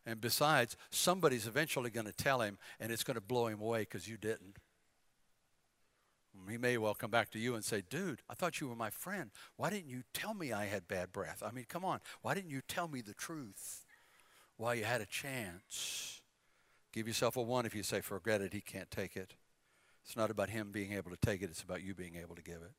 [0.07, 3.81] And besides, somebody's eventually going to tell him, and it's going to blow him away
[3.81, 4.57] because you didn't.
[6.49, 8.89] He may well come back to you and say, Dude, I thought you were my
[8.89, 9.29] friend.
[9.55, 11.43] Why didn't you tell me I had bad breath?
[11.45, 11.99] I mean, come on.
[12.23, 13.85] Why didn't you tell me the truth
[14.57, 16.21] while you had a chance?
[16.91, 19.35] Give yourself a one if you say, Forget it, he can't take it.
[20.03, 22.41] It's not about him being able to take it, it's about you being able to
[22.41, 22.71] give it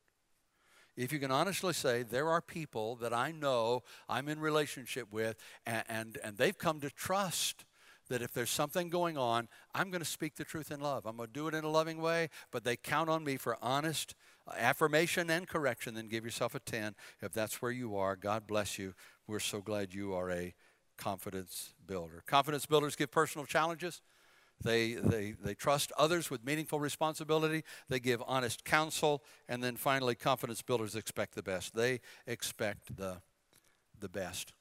[0.95, 5.37] if you can honestly say there are people that I know I'm in relationship with
[5.65, 7.65] and, and, and, they've come to trust
[8.09, 11.05] that if there's something going on, I'm going to speak the truth in love.
[11.05, 13.57] I'm going to do it in a loving way, but they count on me for
[13.61, 14.13] honest
[14.47, 18.15] uh, affirmation and correction, then give yourself a 10 if that's where you are.
[18.15, 18.93] God bless you.
[19.25, 20.53] We're so glad you are a
[20.97, 22.23] confidence builder.
[22.25, 24.01] Confidence builders give personal challenges.
[24.63, 27.63] They, they, they trust others with meaningful responsibility.
[27.89, 29.23] They give honest counsel.
[29.47, 31.75] And then finally, confidence builders expect the best.
[31.75, 33.21] They expect the,
[33.99, 34.53] the best.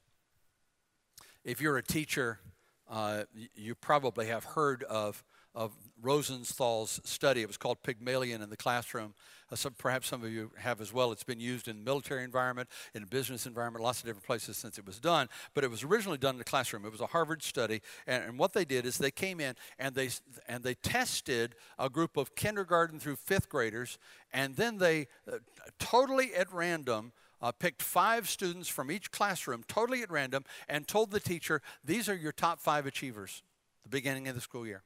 [1.44, 2.40] If you're a teacher,
[2.88, 7.42] uh, you probably have heard of of Rosenthal's study.
[7.42, 9.14] It was called Pygmalion in the classroom.
[9.50, 11.12] Uh, some, perhaps some of you have as well.
[11.12, 14.78] It's been used in the military environment, in business environment, lots of different places since
[14.78, 15.28] it was done.
[15.54, 16.84] But it was originally done in the classroom.
[16.84, 19.94] It was a Harvard study, and, and what they did is they came in and
[19.94, 20.08] they
[20.48, 23.98] and they tested a group of kindergarten through fifth graders,
[24.32, 25.38] and then they uh,
[25.78, 27.12] totally at random.
[27.40, 32.08] Uh, picked five students from each classroom, totally at random, and told the teacher, These
[32.08, 33.42] are your top five achievers,
[33.82, 34.84] the beginning of the school year.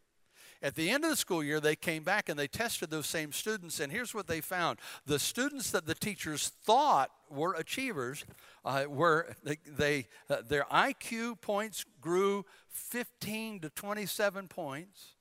[0.63, 3.33] At the end of the school year, they came back and they tested those same
[3.33, 8.25] students, and here's what they found: the students that the teachers thought were achievers
[8.65, 15.13] uh, were they, they uh, their IQ points grew 15 to 27 points.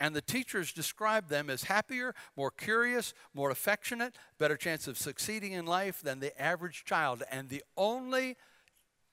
[0.00, 5.52] And the teachers described them as happier, more curious, more affectionate, better chance of succeeding
[5.52, 7.24] in life than the average child.
[7.32, 8.36] And the only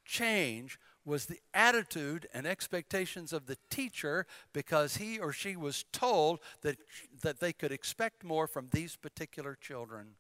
[0.06, 6.39] change was the attitude and expectations of the teacher because he or she was told
[6.62, 6.78] that,
[7.22, 10.15] that they could expect more from these particular children.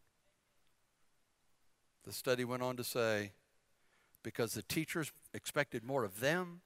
[2.03, 3.31] The study went on to say
[4.21, 6.61] because the teachers expected more of them,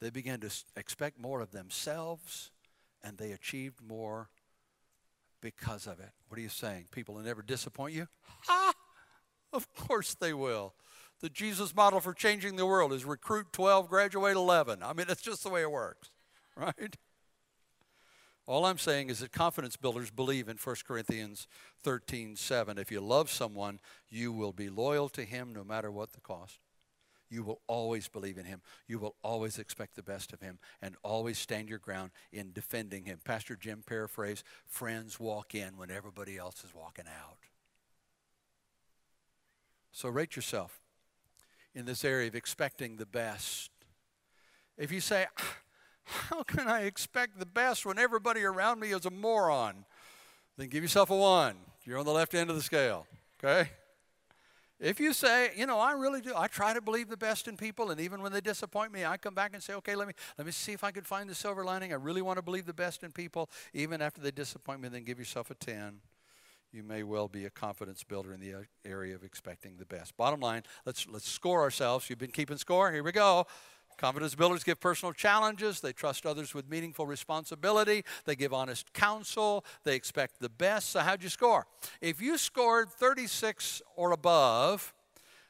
[0.00, 2.50] they began to expect more of themselves,
[3.02, 4.30] and they achieved more
[5.40, 6.10] because of it.
[6.28, 6.86] What are you saying?
[6.90, 8.08] People will never disappoint you?
[8.46, 8.72] Ha!
[9.52, 10.74] Of course they will
[11.20, 14.82] the Jesus model for changing the world is recruit 12, graduate 11.
[14.82, 16.10] I mean, that's just the way it works,
[16.56, 16.96] right?
[18.46, 21.46] All I'm saying is that confidence builders believe in 1 Corinthians
[21.84, 22.78] 13 7.
[22.78, 23.78] If you love someone,
[24.08, 26.58] you will be loyal to him no matter what the cost.
[27.28, 28.60] You will always believe in him.
[28.88, 33.04] You will always expect the best of him and always stand your ground in defending
[33.04, 33.20] him.
[33.24, 37.38] Pastor Jim paraphrase friends walk in when everybody else is walking out.
[39.92, 40.80] So rate yourself
[41.74, 43.70] in this area of expecting the best.
[44.76, 45.26] If you say,
[46.10, 49.84] How can I expect the best when everybody around me is a moron?
[50.56, 51.56] Then give yourself a one.
[51.84, 53.06] You're on the left end of the scale,
[53.42, 53.70] okay?
[54.78, 57.56] If you say, you know, I really do, I try to believe the best in
[57.56, 60.14] people, and even when they disappoint me, I come back and say, okay, let me
[60.38, 61.92] let me see if I can find the silver lining.
[61.92, 64.88] I really want to believe the best in people, even after they disappoint me.
[64.88, 66.00] Then give yourself a ten
[66.72, 68.54] you may well be a confidence builder in the
[68.84, 70.16] area of expecting the best.
[70.16, 72.08] Bottom line, let's let's score ourselves.
[72.08, 72.92] You've been keeping score.
[72.92, 73.46] Here we go.
[73.98, 75.80] Confidence builders give personal challenges.
[75.80, 78.02] They trust others with meaningful responsibility.
[78.24, 79.64] They give honest counsel.
[79.84, 80.90] They expect the best.
[80.90, 81.66] So, how'd you score?
[82.00, 84.94] If you scored 36 or above,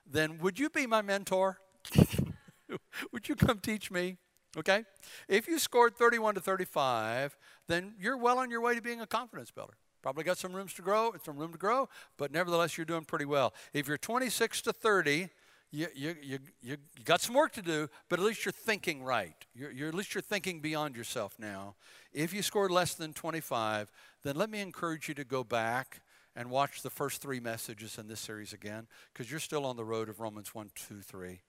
[0.04, 1.58] then would you be my mentor?
[3.12, 4.16] would you come teach me?
[4.56, 4.84] Okay?
[5.28, 7.36] If you scored 31 to 35,
[7.68, 9.74] then you're well on your way to being a confidence builder.
[10.02, 13.26] Probably got some rooms to grow, some room to grow, but nevertheless, you're doing pretty
[13.26, 13.52] well.
[13.74, 15.28] If you're 26 to 30,
[15.72, 19.34] you, you, you, you got some work to do, but at least you're thinking right.
[19.54, 21.76] You're, you're, at least you're thinking beyond yourself now.
[22.12, 26.00] If you scored less than 25, then let me encourage you to go back
[26.34, 29.84] and watch the first three messages in this series again, because you're still on the
[29.84, 31.40] road of Romans 1, 2, 3.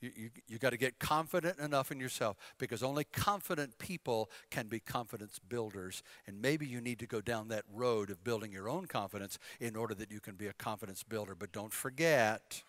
[0.00, 4.68] You, you, you got to get confident enough in yourself because only confident people can
[4.68, 6.02] be confidence builders.
[6.26, 9.74] And maybe you need to go down that road of building your own confidence in
[9.74, 11.34] order that you can be a confidence builder.
[11.34, 12.62] But don't forget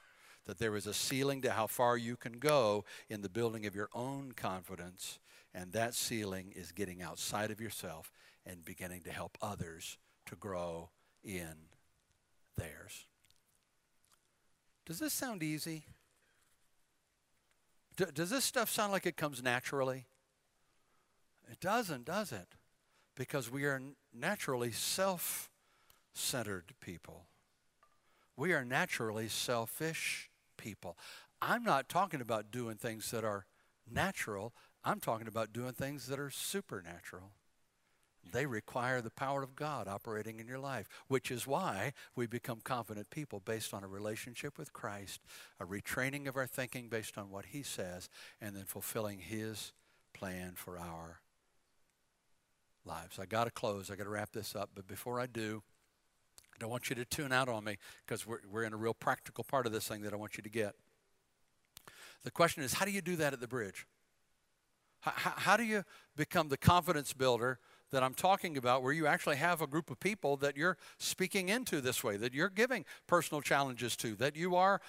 [0.46, 3.76] that there is a ceiling to how far you can go in the building of
[3.76, 5.20] your own confidence.
[5.54, 8.12] And that ceiling is getting outside of yourself
[8.46, 10.90] and beginning to help others to grow
[11.24, 11.56] in
[12.56, 13.06] theirs.
[14.86, 15.84] Does this sound easy?
[17.98, 20.06] D- does this stuff sound like it comes naturally?
[21.52, 22.56] It doesn't, does it?
[23.16, 23.82] Because we are
[24.14, 25.50] naturally self
[26.14, 27.26] centered people.
[28.36, 30.98] We are naturally selfish people.
[31.42, 33.46] I'm not talking about doing things that are
[33.92, 37.32] natural, I'm talking about doing things that are supernatural.
[38.32, 42.60] They require the power of God operating in your life, which is why we become
[42.64, 45.22] confident people based on a relationship with Christ,
[45.60, 48.10] a retraining of our thinking based on what He says,
[48.42, 49.74] and then fulfilling His
[50.14, 51.22] plan for our
[52.86, 53.20] lives.
[53.20, 53.92] I got to close.
[53.92, 54.70] I got to wrap this up.
[54.74, 55.62] But before I do,
[56.56, 58.94] I don't want you to tune out on me because we're, we're in a real
[58.94, 60.74] practical part of this thing that I want you to get.
[62.24, 63.86] The question is how do you do that at the bridge?
[65.02, 65.84] How, how, how do you
[66.16, 67.60] become the confidence builder
[67.92, 71.50] that I'm talking about, where you actually have a group of people that you're speaking
[71.50, 74.82] into this way, that you're giving personal challenges to, that you are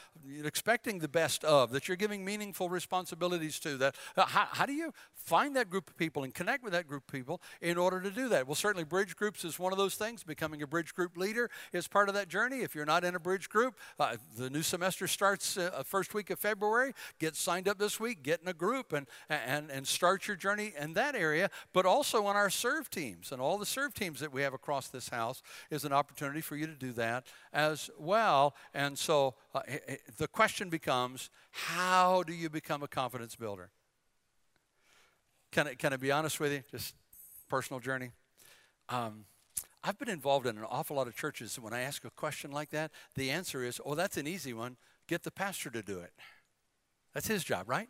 [0.45, 3.77] expecting the best of, that you're giving meaningful responsibilities to.
[3.77, 6.89] That uh, how, how do you find that group of people and connect with that
[6.89, 8.47] group of people in order to do that?
[8.47, 10.25] Well, certainly bridge groups is one of those things.
[10.25, 12.61] Becoming a bridge group leader is part of that journey.
[12.61, 16.31] If you're not in a bridge group, uh, the new semester starts uh, first week
[16.31, 16.93] of February.
[17.19, 20.73] Get signed up this week, get in a group, and and and start your journey
[20.79, 21.51] in that area.
[21.73, 24.55] But also on our serve serve teams and all the serve teams that we have
[24.55, 28.55] across this house is an opportunity for you to do that as well.
[28.74, 29.61] And so uh,
[30.16, 33.70] the question becomes how do you become a confidence builder?
[35.51, 36.62] Can I, can I be honest with you?
[36.70, 36.94] Just
[37.48, 38.11] personal journey.
[38.88, 39.24] Um,
[39.83, 41.59] I've been involved in an awful lot of churches.
[41.59, 44.77] When I ask a question like that, the answer is, oh, that's an easy one.
[45.07, 46.12] Get the pastor to do it.
[47.14, 47.88] That's his job, right?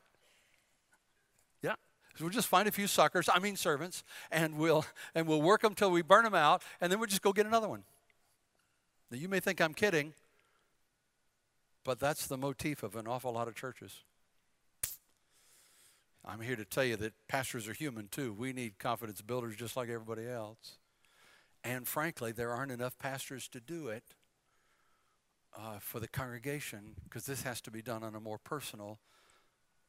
[2.17, 5.63] So we'll just find a few suckers, I mean servants, and we'll and we'll work
[5.63, 7.85] them till we burn them out, and then we'll just go get another one.
[9.11, 10.13] Now you may think I'm kidding,
[11.85, 14.03] but that's the motif of an awful lot of churches.
[16.25, 18.35] I'm here to tell you that pastors are human too.
[18.35, 20.77] We need confidence builders just like everybody else.
[21.65, 24.05] And frankly, there aren't enough pastors to do it
[25.57, 28.99] uh, for the congregation because this has to be done on a more personal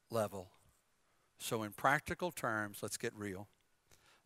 [0.09, 0.49] level.
[1.39, 3.47] So, in practical terms, let's get real.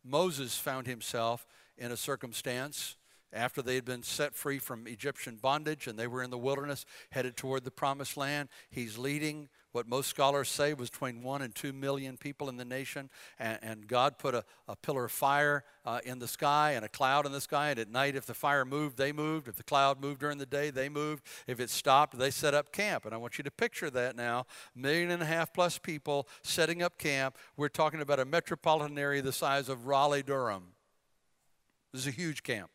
[0.04, 1.46] Moses found himself
[1.78, 2.96] in a circumstance
[3.32, 6.84] after they had been set free from Egyptian bondage and they were in the wilderness
[7.10, 8.48] headed toward the promised land.
[8.70, 12.64] He's leading what most scholars say was between one and two million people in the
[12.64, 13.10] nation.
[13.40, 16.88] And, and God put a, a, pillar of fire uh, in the sky and a
[16.88, 17.70] cloud in the sky.
[17.70, 19.48] And at night, if the fire moved, they moved.
[19.48, 21.24] If the cloud moved during the day, they moved.
[21.48, 23.04] If it stopped, they set up camp.
[23.04, 24.46] And I want you to picture that now
[24.76, 27.36] million and a half plus people setting up camp.
[27.56, 30.74] We're talking about a metropolitan area the size of Raleigh, Durham.
[31.92, 32.70] This is a huge camp.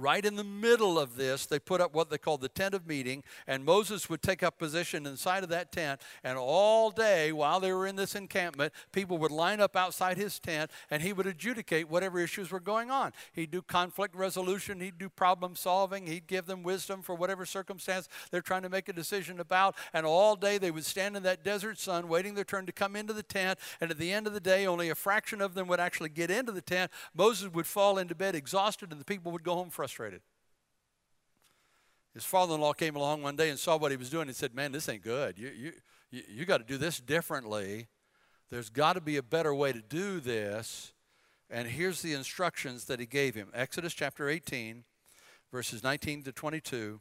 [0.00, 2.86] Right in the middle of this, they put up what they called the tent of
[2.86, 6.00] meeting, and Moses would take up position inside of that tent.
[6.22, 10.38] And all day, while they were in this encampment, people would line up outside his
[10.38, 13.12] tent, and he would adjudicate whatever issues were going on.
[13.32, 18.08] He'd do conflict resolution, he'd do problem solving, he'd give them wisdom for whatever circumstance
[18.30, 19.74] they're trying to make a decision about.
[19.92, 22.94] And all day, they would stand in that desert sun, waiting their turn to come
[22.94, 23.58] into the tent.
[23.80, 26.30] And at the end of the day, only a fraction of them would actually get
[26.30, 26.92] into the tent.
[27.16, 30.20] Moses would fall into bed exhausted, and the people would go home frustrated frustrated.
[32.12, 34.36] His father in law came along one day and saw what he was doing and
[34.36, 35.38] said, Man, this ain't good.
[35.38, 35.72] You, you,
[36.10, 37.86] you, you got to do this differently.
[38.50, 40.92] There's got to be a better way to do this.
[41.48, 44.84] And here's the instructions that he gave him Exodus chapter 18,
[45.50, 47.00] verses 19 to 22.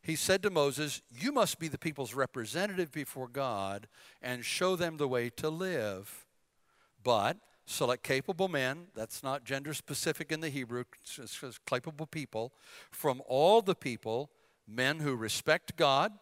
[0.00, 3.88] he said to Moses, You must be the people's representative before God
[4.22, 6.24] and show them the way to live.
[7.04, 7.36] But
[7.66, 12.52] select capable men, that's not gender specific in the Hebrew, it's just capable people,
[12.90, 14.30] from all the people,
[14.66, 16.12] men who respect God,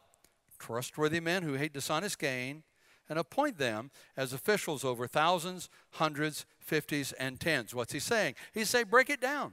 [0.59, 2.63] trustworthy men who hate dishonest gain,
[3.09, 7.75] and appoint them as officials over thousands, hundreds, fifties, and tens.
[7.75, 8.35] What's he saying?
[8.53, 9.53] He's saying, break it down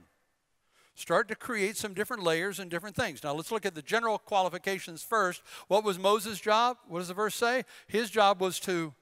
[0.94, 3.24] start to create some different layers and different things.
[3.24, 5.42] Now let's look at the general qualifications first.
[5.68, 6.76] What was Moses' job?
[6.86, 7.64] What does the verse say?
[7.86, 8.92] His job was to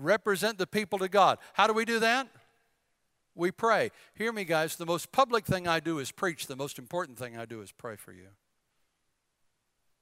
[0.00, 1.38] represent the people to God.
[1.54, 2.28] How do we do that?
[3.34, 3.90] We pray.
[4.14, 4.76] Hear me, guys.
[4.76, 6.46] The most public thing I do is preach.
[6.46, 8.28] The most important thing I do is pray for you.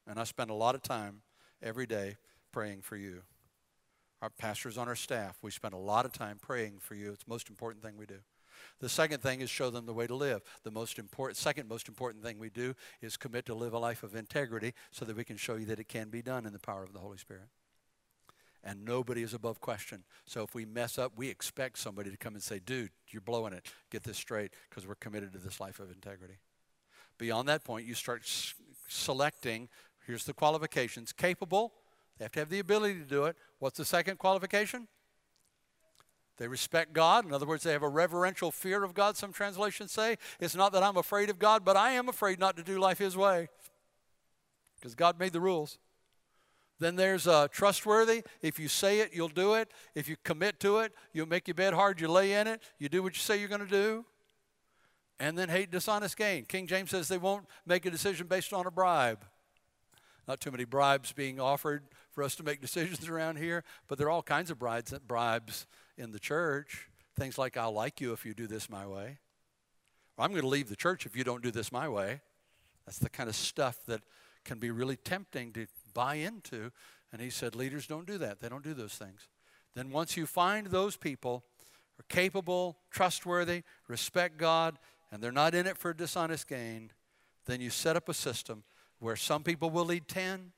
[0.06, 1.22] And I spend a lot of time
[1.62, 2.16] every day
[2.52, 3.22] praying for you.
[4.22, 7.12] Our pastors on our staff, we spend a lot of time praying for you.
[7.12, 8.18] It's the most important thing we do.
[8.80, 10.42] The second thing is show them the way to live.
[10.64, 14.02] The most important, second most important thing we do is commit to live a life
[14.02, 16.58] of integrity so that we can show you that it can be done in the
[16.58, 17.48] power of the Holy Spirit.
[18.64, 20.04] And nobody is above question.
[20.26, 23.52] So if we mess up, we expect somebody to come and say, dude, you're blowing
[23.52, 23.66] it.
[23.90, 26.38] Get this straight because we're committed to this life of integrity.
[27.18, 28.54] Beyond that point, you start s-
[28.88, 29.68] selecting,
[30.06, 31.72] here's the qualifications capable,
[32.18, 33.36] they have to have the ability to do it.
[33.60, 34.88] What's the second qualification?
[36.36, 37.24] They respect God.
[37.24, 40.16] In other words, they have a reverential fear of God, some translations say.
[40.40, 42.98] It's not that I'm afraid of God, but I am afraid not to do life
[42.98, 43.48] His way
[44.76, 45.78] because God made the rules.
[46.78, 48.22] Then there's uh, trustworthy.
[48.40, 49.70] If you say it, you'll do it.
[49.94, 52.88] If you commit to it, you'll make your bed hard, you lay in it, you
[52.88, 54.04] do what you say you're going to do.
[55.20, 56.44] And then hate dishonest gain.
[56.44, 59.24] King James says they won't make a decision based on a bribe.
[60.28, 64.06] Not too many bribes being offered for us to make decisions around here, but there
[64.06, 65.66] are all kinds of bribes, bribes
[65.96, 66.88] in the church.
[67.16, 69.18] Things like, I'll like you if you do this my way.
[70.16, 72.20] Or I'm going to leave the church if you don't do this my way.
[72.86, 74.02] That's the kind of stuff that
[74.44, 75.66] can be really tempting to
[75.98, 76.70] buy into.
[77.12, 78.38] And he said, leaders don't do that.
[78.38, 79.26] They don't do those things.
[79.74, 81.42] Then once you find those people
[81.98, 84.78] are capable, trustworthy, respect God,
[85.10, 86.92] and they're not in it for dishonest gain,
[87.46, 88.62] then you set up a system
[89.00, 90.52] where some people will lead 10,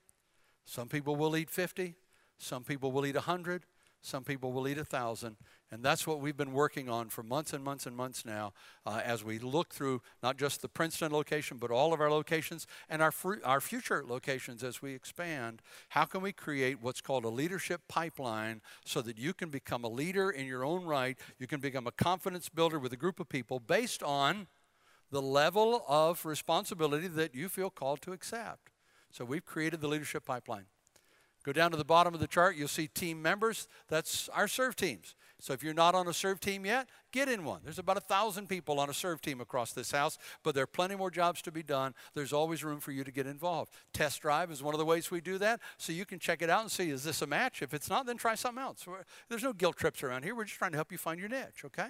[0.67, 1.95] some people will lead 50,
[2.37, 3.63] some people will lead 100,
[4.03, 5.37] some people will a thousand.
[5.73, 8.53] And that's what we've been working on for months and months and months now
[8.85, 12.67] uh, as we look through not just the Princeton location, but all of our locations
[12.89, 15.63] and our, fr- our future locations as we expand.
[15.91, 19.89] How can we create what's called a leadership pipeline so that you can become a
[19.89, 21.17] leader in your own right?
[21.39, 24.49] You can become a confidence builder with a group of people based on
[25.13, 28.71] the level of responsibility that you feel called to accept.
[29.13, 30.67] So we've created the leadership pipeline.
[31.43, 33.67] Go down to the bottom of the chart, you'll see team members.
[33.89, 35.15] That's our serve teams.
[35.41, 37.61] So if you're not on a serve team yet, get in one.
[37.65, 40.69] There's about a thousand people on a serve team across this house, but there are
[40.69, 41.95] plenty more jobs to be done.
[42.15, 43.73] There's always room for you to get involved.
[43.93, 46.51] Test drive is one of the ways we do that, so you can check it
[46.51, 47.63] out and see is this a match?
[47.63, 48.87] If it's not, then try something else.
[49.29, 50.35] There's no guilt trips around here.
[50.35, 51.89] We're just trying to help you find your niche, okay?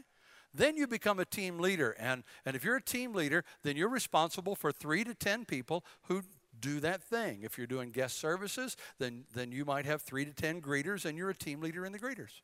[0.53, 1.97] Then you become a team leader.
[1.99, 5.85] And, and if you're a team leader, then you're responsible for three to 10 people
[6.03, 6.23] who
[6.59, 7.41] do that thing.
[7.43, 11.17] If you're doing guest services, then, then you might have three to 10 greeters and
[11.17, 12.41] you're a team leader in the greeters.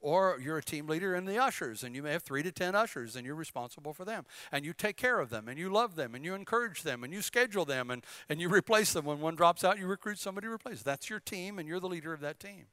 [0.00, 2.74] Or you're a team leader in the ushers and you may have three to 10
[2.74, 4.24] ushers and you're responsible for them.
[4.52, 7.12] And you take care of them and you love them and you encourage them and
[7.12, 9.04] you schedule them and, and you replace them.
[9.04, 10.82] When one drops out, you recruit somebody to replace.
[10.82, 12.66] That's your team and you're the leader of that team.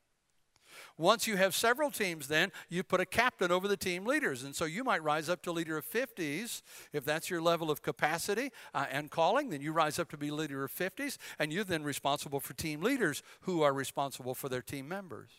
[0.98, 4.44] Once you have several teams, then you put a captain over the team leaders.
[4.44, 6.62] And so you might rise up to leader of 50s
[6.94, 9.50] if that's your level of capacity uh, and calling.
[9.50, 12.82] Then you rise up to be leader of 50s, and you're then responsible for team
[12.82, 15.30] leaders who are responsible for their team members.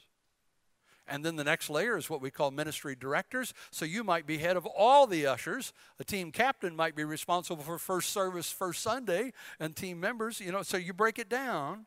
[1.08, 3.54] And then the next layer is what we call ministry directors.
[3.70, 5.72] So you might be head of all the ushers.
[6.00, 10.40] A team captain might be responsible for first service, first Sunday, and team members.
[10.40, 11.86] You know, so you break it down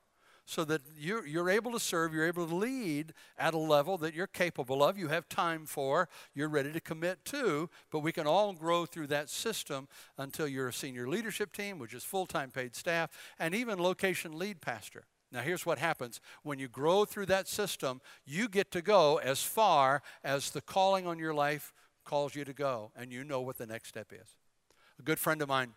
[0.50, 4.16] so that you're, you're able to serve, you're able to lead at a level that
[4.16, 8.26] you're capable of, you have time for, you're ready to commit to, but we can
[8.26, 12.50] all grow through that system until you're a senior leadership team, which is full time
[12.50, 15.04] paid staff, and even location lead pastor.
[15.32, 19.44] Now, here's what happens when you grow through that system, you get to go as
[19.44, 21.74] far as the calling on your life
[22.04, 24.38] calls you to go, and you know what the next step is.
[24.98, 25.74] A good friend of mine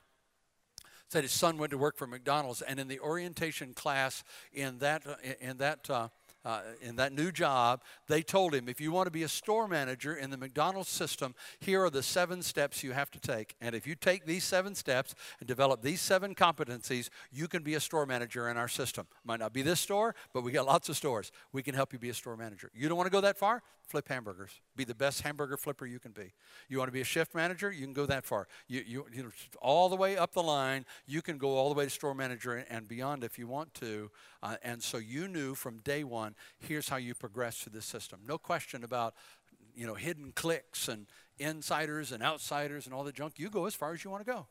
[1.08, 5.02] said his son went to work for McDonald's, and in the orientation class in that
[5.40, 6.08] in that uh,
[6.44, 9.68] uh, in that new job, they told him, if you want to be a store
[9.68, 13.54] manager in the McDonald's system, here are the seven steps you have to take.
[13.60, 17.74] And if you take these seven steps and develop these seven competencies, you can be
[17.74, 19.06] a store manager in our system.
[19.24, 21.32] Might not be this store, but we got lots of stores.
[21.52, 22.70] We can help you be a store manager.
[22.74, 23.62] You don't want to go that far?
[23.92, 24.52] Flip hamburgers.
[24.74, 26.32] Be the best hamburger flipper you can be.
[26.70, 27.70] You want to be a shift manager?
[27.70, 28.48] You can go that far.
[28.66, 29.28] You, you, you know,
[29.60, 32.64] all the way up the line, you can go all the way to store manager
[32.70, 34.10] and beyond if you want to.
[34.42, 38.20] Uh, and so you knew from day one, here's how you progress through this system.
[38.26, 39.12] No question about
[39.76, 41.06] you know hidden cliques and
[41.38, 43.34] insiders and outsiders and all the junk.
[43.36, 44.46] You go as far as you want to go.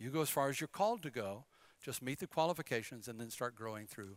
[0.00, 1.44] You go as far as you're called to go.
[1.80, 4.16] Just meet the qualifications and then start growing through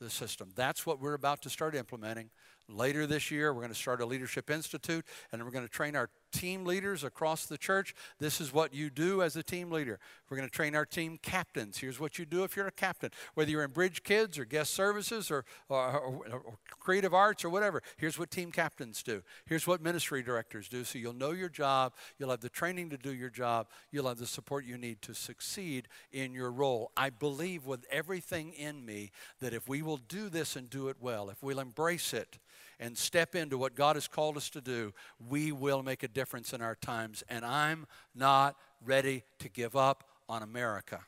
[0.00, 0.50] the system.
[0.56, 2.30] That's what we're about to start implementing.
[2.76, 5.96] Later this year, we're going to start a leadership institute and we're going to train
[5.96, 7.94] our team leaders across the church.
[8.18, 9.98] This is what you do as a team leader.
[10.28, 11.78] We're going to train our team captains.
[11.78, 14.72] Here's what you do if you're a captain, whether you're in Bridge Kids or guest
[14.74, 17.82] services or, or, or, creative arts or whatever.
[17.96, 19.22] Here's what team captains do.
[19.46, 20.84] Here's what ministry directors do.
[20.84, 24.18] So you'll know your job, you'll have the training to do your job, you'll have
[24.18, 26.92] the support you need to succeed in your role.
[26.96, 29.10] I believe with everything in me
[29.40, 32.38] that if we will do this and do it well, if we'll embrace it,
[32.80, 34.92] and step into what God has called us to do,
[35.28, 37.22] we will make a difference in our times.
[37.28, 41.00] And I'm not ready to give up on America.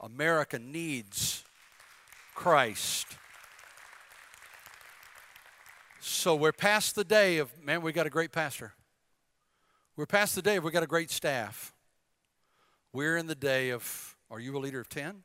[0.00, 1.44] America needs
[2.34, 3.06] Christ.
[6.00, 8.72] So we're past the day of, man, we got a great pastor.
[9.96, 11.74] We're past the day of, we got a great staff.
[12.94, 15.24] We're in the day of, are you a leader of 10?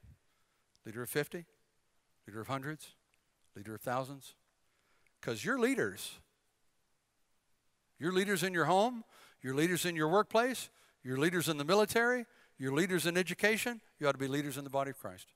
[0.85, 1.45] Leader of 50?
[2.27, 2.89] Leader of hundreds?
[3.55, 4.33] Leader of thousands?
[5.23, 6.19] Because you're leaders.
[7.97, 9.05] You're leaders in your home,
[9.41, 10.69] you're leaders in your workplace,
[11.01, 12.25] you're leaders in the military,
[12.57, 13.79] you're leaders in education.
[13.99, 15.27] You ought to be leaders in the body of Christ.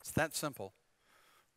[0.00, 0.72] It's that simple.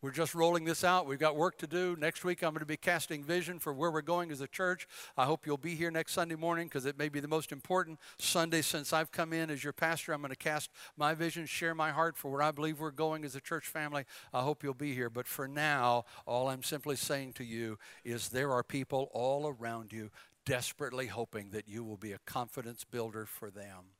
[0.01, 1.07] We're just rolling this out.
[1.07, 1.97] We've got work to do.
[1.99, 4.87] Next week, I'm going to be casting vision for where we're going as a church.
[5.17, 7.99] I hope you'll be here next Sunday morning because it may be the most important
[8.17, 10.13] Sunday since I've come in as your pastor.
[10.13, 13.25] I'm going to cast my vision, share my heart for where I believe we're going
[13.25, 14.05] as a church family.
[14.33, 15.09] I hope you'll be here.
[15.09, 19.91] But for now, all I'm simply saying to you is there are people all around
[19.91, 20.11] you
[20.45, 23.95] desperately hoping that you will be a confidence builder for them.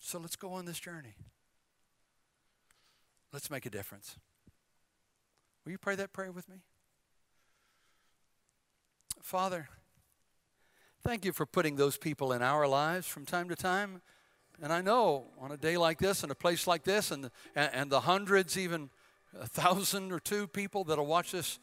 [0.00, 1.14] So let's go on this journey.
[3.34, 4.16] Let's make a difference.
[5.64, 6.58] Will you pray that prayer with me?
[9.20, 9.68] Father,
[11.02, 14.02] thank you for putting those people in our lives from time to time.
[14.62, 17.70] And I know on a day like this and a place like this, and, and,
[17.74, 18.88] and the hundreds, even
[19.36, 21.58] a thousand or two people that'll watch this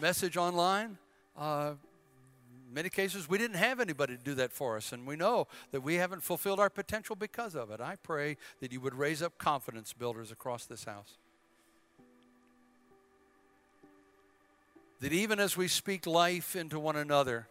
[0.00, 0.96] message online,
[1.36, 1.72] uh,
[2.72, 5.82] many cases we didn't have anybody to do that for us, and we know that
[5.82, 7.80] we haven't fulfilled our potential because of it.
[7.80, 11.18] I pray that you would raise up confidence builders across this house.
[15.00, 17.48] That even as we speak life into one another,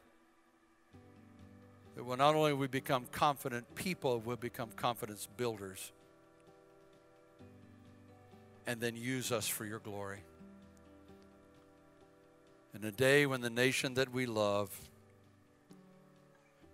[1.95, 5.91] that when not only we become confident people, we'll become confidence builders.
[8.68, 10.24] And then use us for your glory.
[12.74, 14.70] In a day when the nation that we love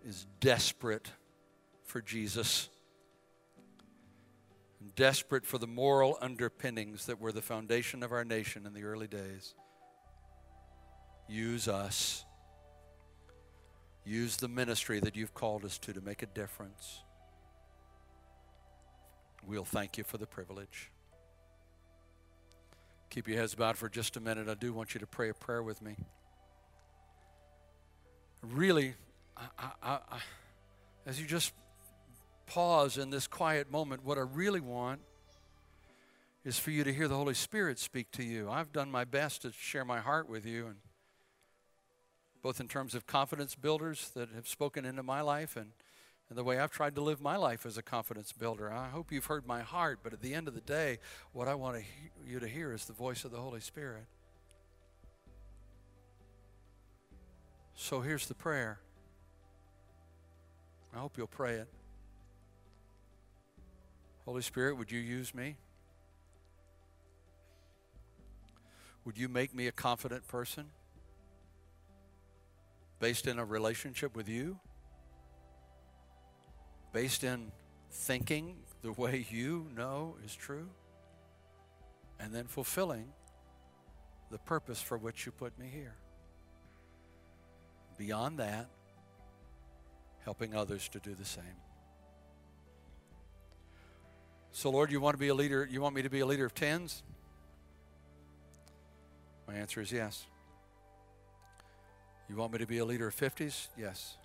[0.05, 1.11] is desperate
[1.85, 2.69] for Jesus,
[4.95, 9.07] desperate for the moral underpinnings that were the foundation of our nation in the early
[9.07, 9.55] days.
[11.27, 12.25] Use us.
[14.03, 17.01] Use the ministry that you've called us to to make a difference.
[19.45, 20.91] We'll thank you for the privilege.
[23.09, 24.47] Keep your heads bowed for just a minute.
[24.47, 25.97] I do want you to pray a prayer with me.
[28.41, 28.95] Really,
[29.37, 29.43] I,
[29.81, 30.19] I, I,
[31.05, 31.53] as you just
[32.45, 35.01] pause in this quiet moment, what I really want
[36.43, 38.49] is for you to hear the Holy Spirit speak to you.
[38.49, 40.75] I've done my best to share my heart with you, and
[42.41, 45.71] both in terms of confidence builders that have spoken into my life and,
[46.29, 48.71] and the way I've tried to live my life as a confidence builder.
[48.71, 50.97] I hope you've heard my heart, but at the end of the day,
[51.33, 54.05] what I want to he- you to hear is the voice of the Holy Spirit.
[57.75, 58.79] So here's the prayer.
[60.93, 61.67] I hope you'll pray it.
[64.25, 65.55] Holy Spirit, would you use me?
[69.05, 70.65] Would you make me a confident person
[72.99, 74.59] based in a relationship with you?
[76.93, 77.51] Based in
[77.89, 80.69] thinking the way you know is true?
[82.19, 83.07] And then fulfilling
[84.29, 85.95] the purpose for which you put me here.
[87.97, 88.69] Beyond that,
[90.23, 91.43] helping others to do the same.
[94.51, 95.67] So, Lord, you want to be a leader?
[95.69, 97.03] You want me to be a leader of tens?
[99.47, 100.25] My answer is yes.
[102.29, 103.67] You want me to be a leader of 50s?
[103.77, 104.17] Yes.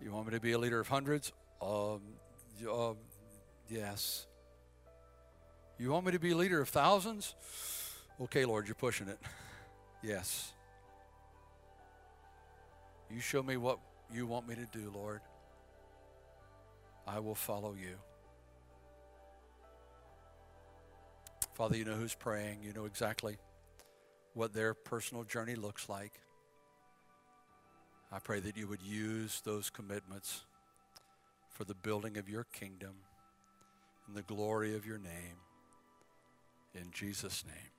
[0.00, 1.32] You want me to be a leader of hundreds?
[1.62, 2.00] Um,
[2.70, 2.92] uh,
[3.68, 4.26] yes.
[5.78, 7.34] You want me to be a leader of thousands?
[8.20, 9.18] Okay, Lord, you're pushing it.
[10.02, 10.52] Yes.
[13.10, 13.78] You show me what
[14.12, 15.20] you want me to do, Lord.
[17.06, 17.96] I will follow you.
[21.54, 22.58] Father, you know who's praying.
[22.62, 23.36] You know exactly
[24.34, 26.12] what their personal journey looks like.
[28.12, 30.44] I pray that you would use those commitments
[31.50, 32.94] for the building of your kingdom
[34.06, 35.40] and the glory of your name.
[36.74, 37.72] In Jesus' name.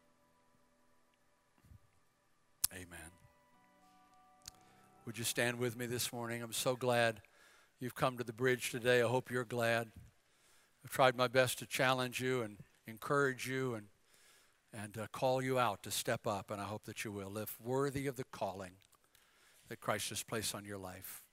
[2.73, 3.26] Amen.
[5.07, 6.43] Would you stand with me this morning?
[6.43, 7.21] I'm so glad
[7.79, 9.01] you've come to the bridge today.
[9.01, 9.87] I hope you're glad.
[10.83, 13.85] I've tried my best to challenge you and encourage you and,
[14.73, 17.55] and uh, call you out to step up, and I hope that you will live
[17.63, 18.71] worthy of the calling
[19.69, 21.23] that Christ has placed on your life.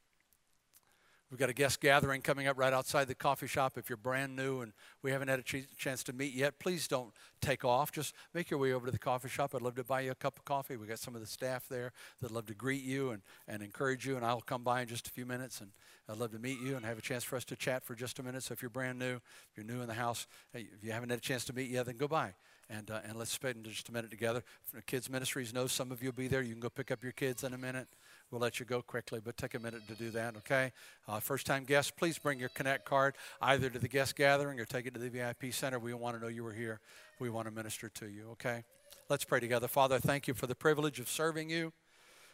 [1.31, 3.77] We've got a guest gathering coming up right outside the coffee shop.
[3.77, 4.73] If you're brand new and
[5.03, 7.91] we haven't had a ch- chance to meet yet, please don't take off.
[7.91, 9.55] Just make your way over to the coffee shop.
[9.55, 10.77] I'd love to buy you a cup of coffee.
[10.77, 14.07] We've got some of the staff there that'd love to greet you and, and encourage
[14.07, 15.71] you, and I'll come by in just a few minutes and
[16.09, 18.19] I'd love to meet you and have a chance for us to chat for just
[18.19, 18.43] a minute.
[18.43, 21.09] So if you're brand new, if you're new in the house, hey, if you haven't
[21.09, 22.35] had a chance to meet yet, then go by
[22.69, 24.43] and, uh, and let's spend just a minute together.
[24.87, 26.43] Kids Ministries knows some of you will be there.
[26.43, 27.89] You can go pick up your kids in a minute.
[28.35, 30.73] We'll let you go quickly, but take a minute to do that, okay?
[31.07, 34.65] Uh, first time guests, please bring your Connect card either to the guest gathering or
[34.65, 35.79] take it to the VIP center.
[35.79, 36.81] We want to know you were here.
[37.21, 38.65] We want to minister to you, okay?
[39.09, 39.69] Let's pray together.
[39.69, 41.73] Father, thank you for the privilege of serving you,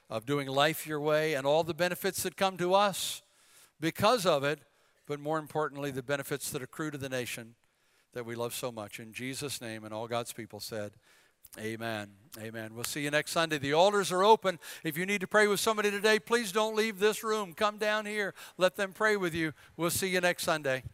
[0.08, 3.20] of doing life your way, and all the benefits that come to us
[3.78, 4.60] because of it,
[5.06, 7.56] but more importantly, the benefits that accrue to the nation
[8.14, 9.00] that we love so much.
[9.00, 10.92] In Jesus' name, and all God's people said,
[11.58, 12.08] Amen.
[12.38, 12.74] Amen.
[12.74, 13.58] We'll see you next Sunday.
[13.58, 14.60] The altars are open.
[14.84, 17.54] If you need to pray with somebody today, please don't leave this room.
[17.54, 18.34] Come down here.
[18.56, 19.52] Let them pray with you.
[19.76, 20.84] We'll see you next Sunday.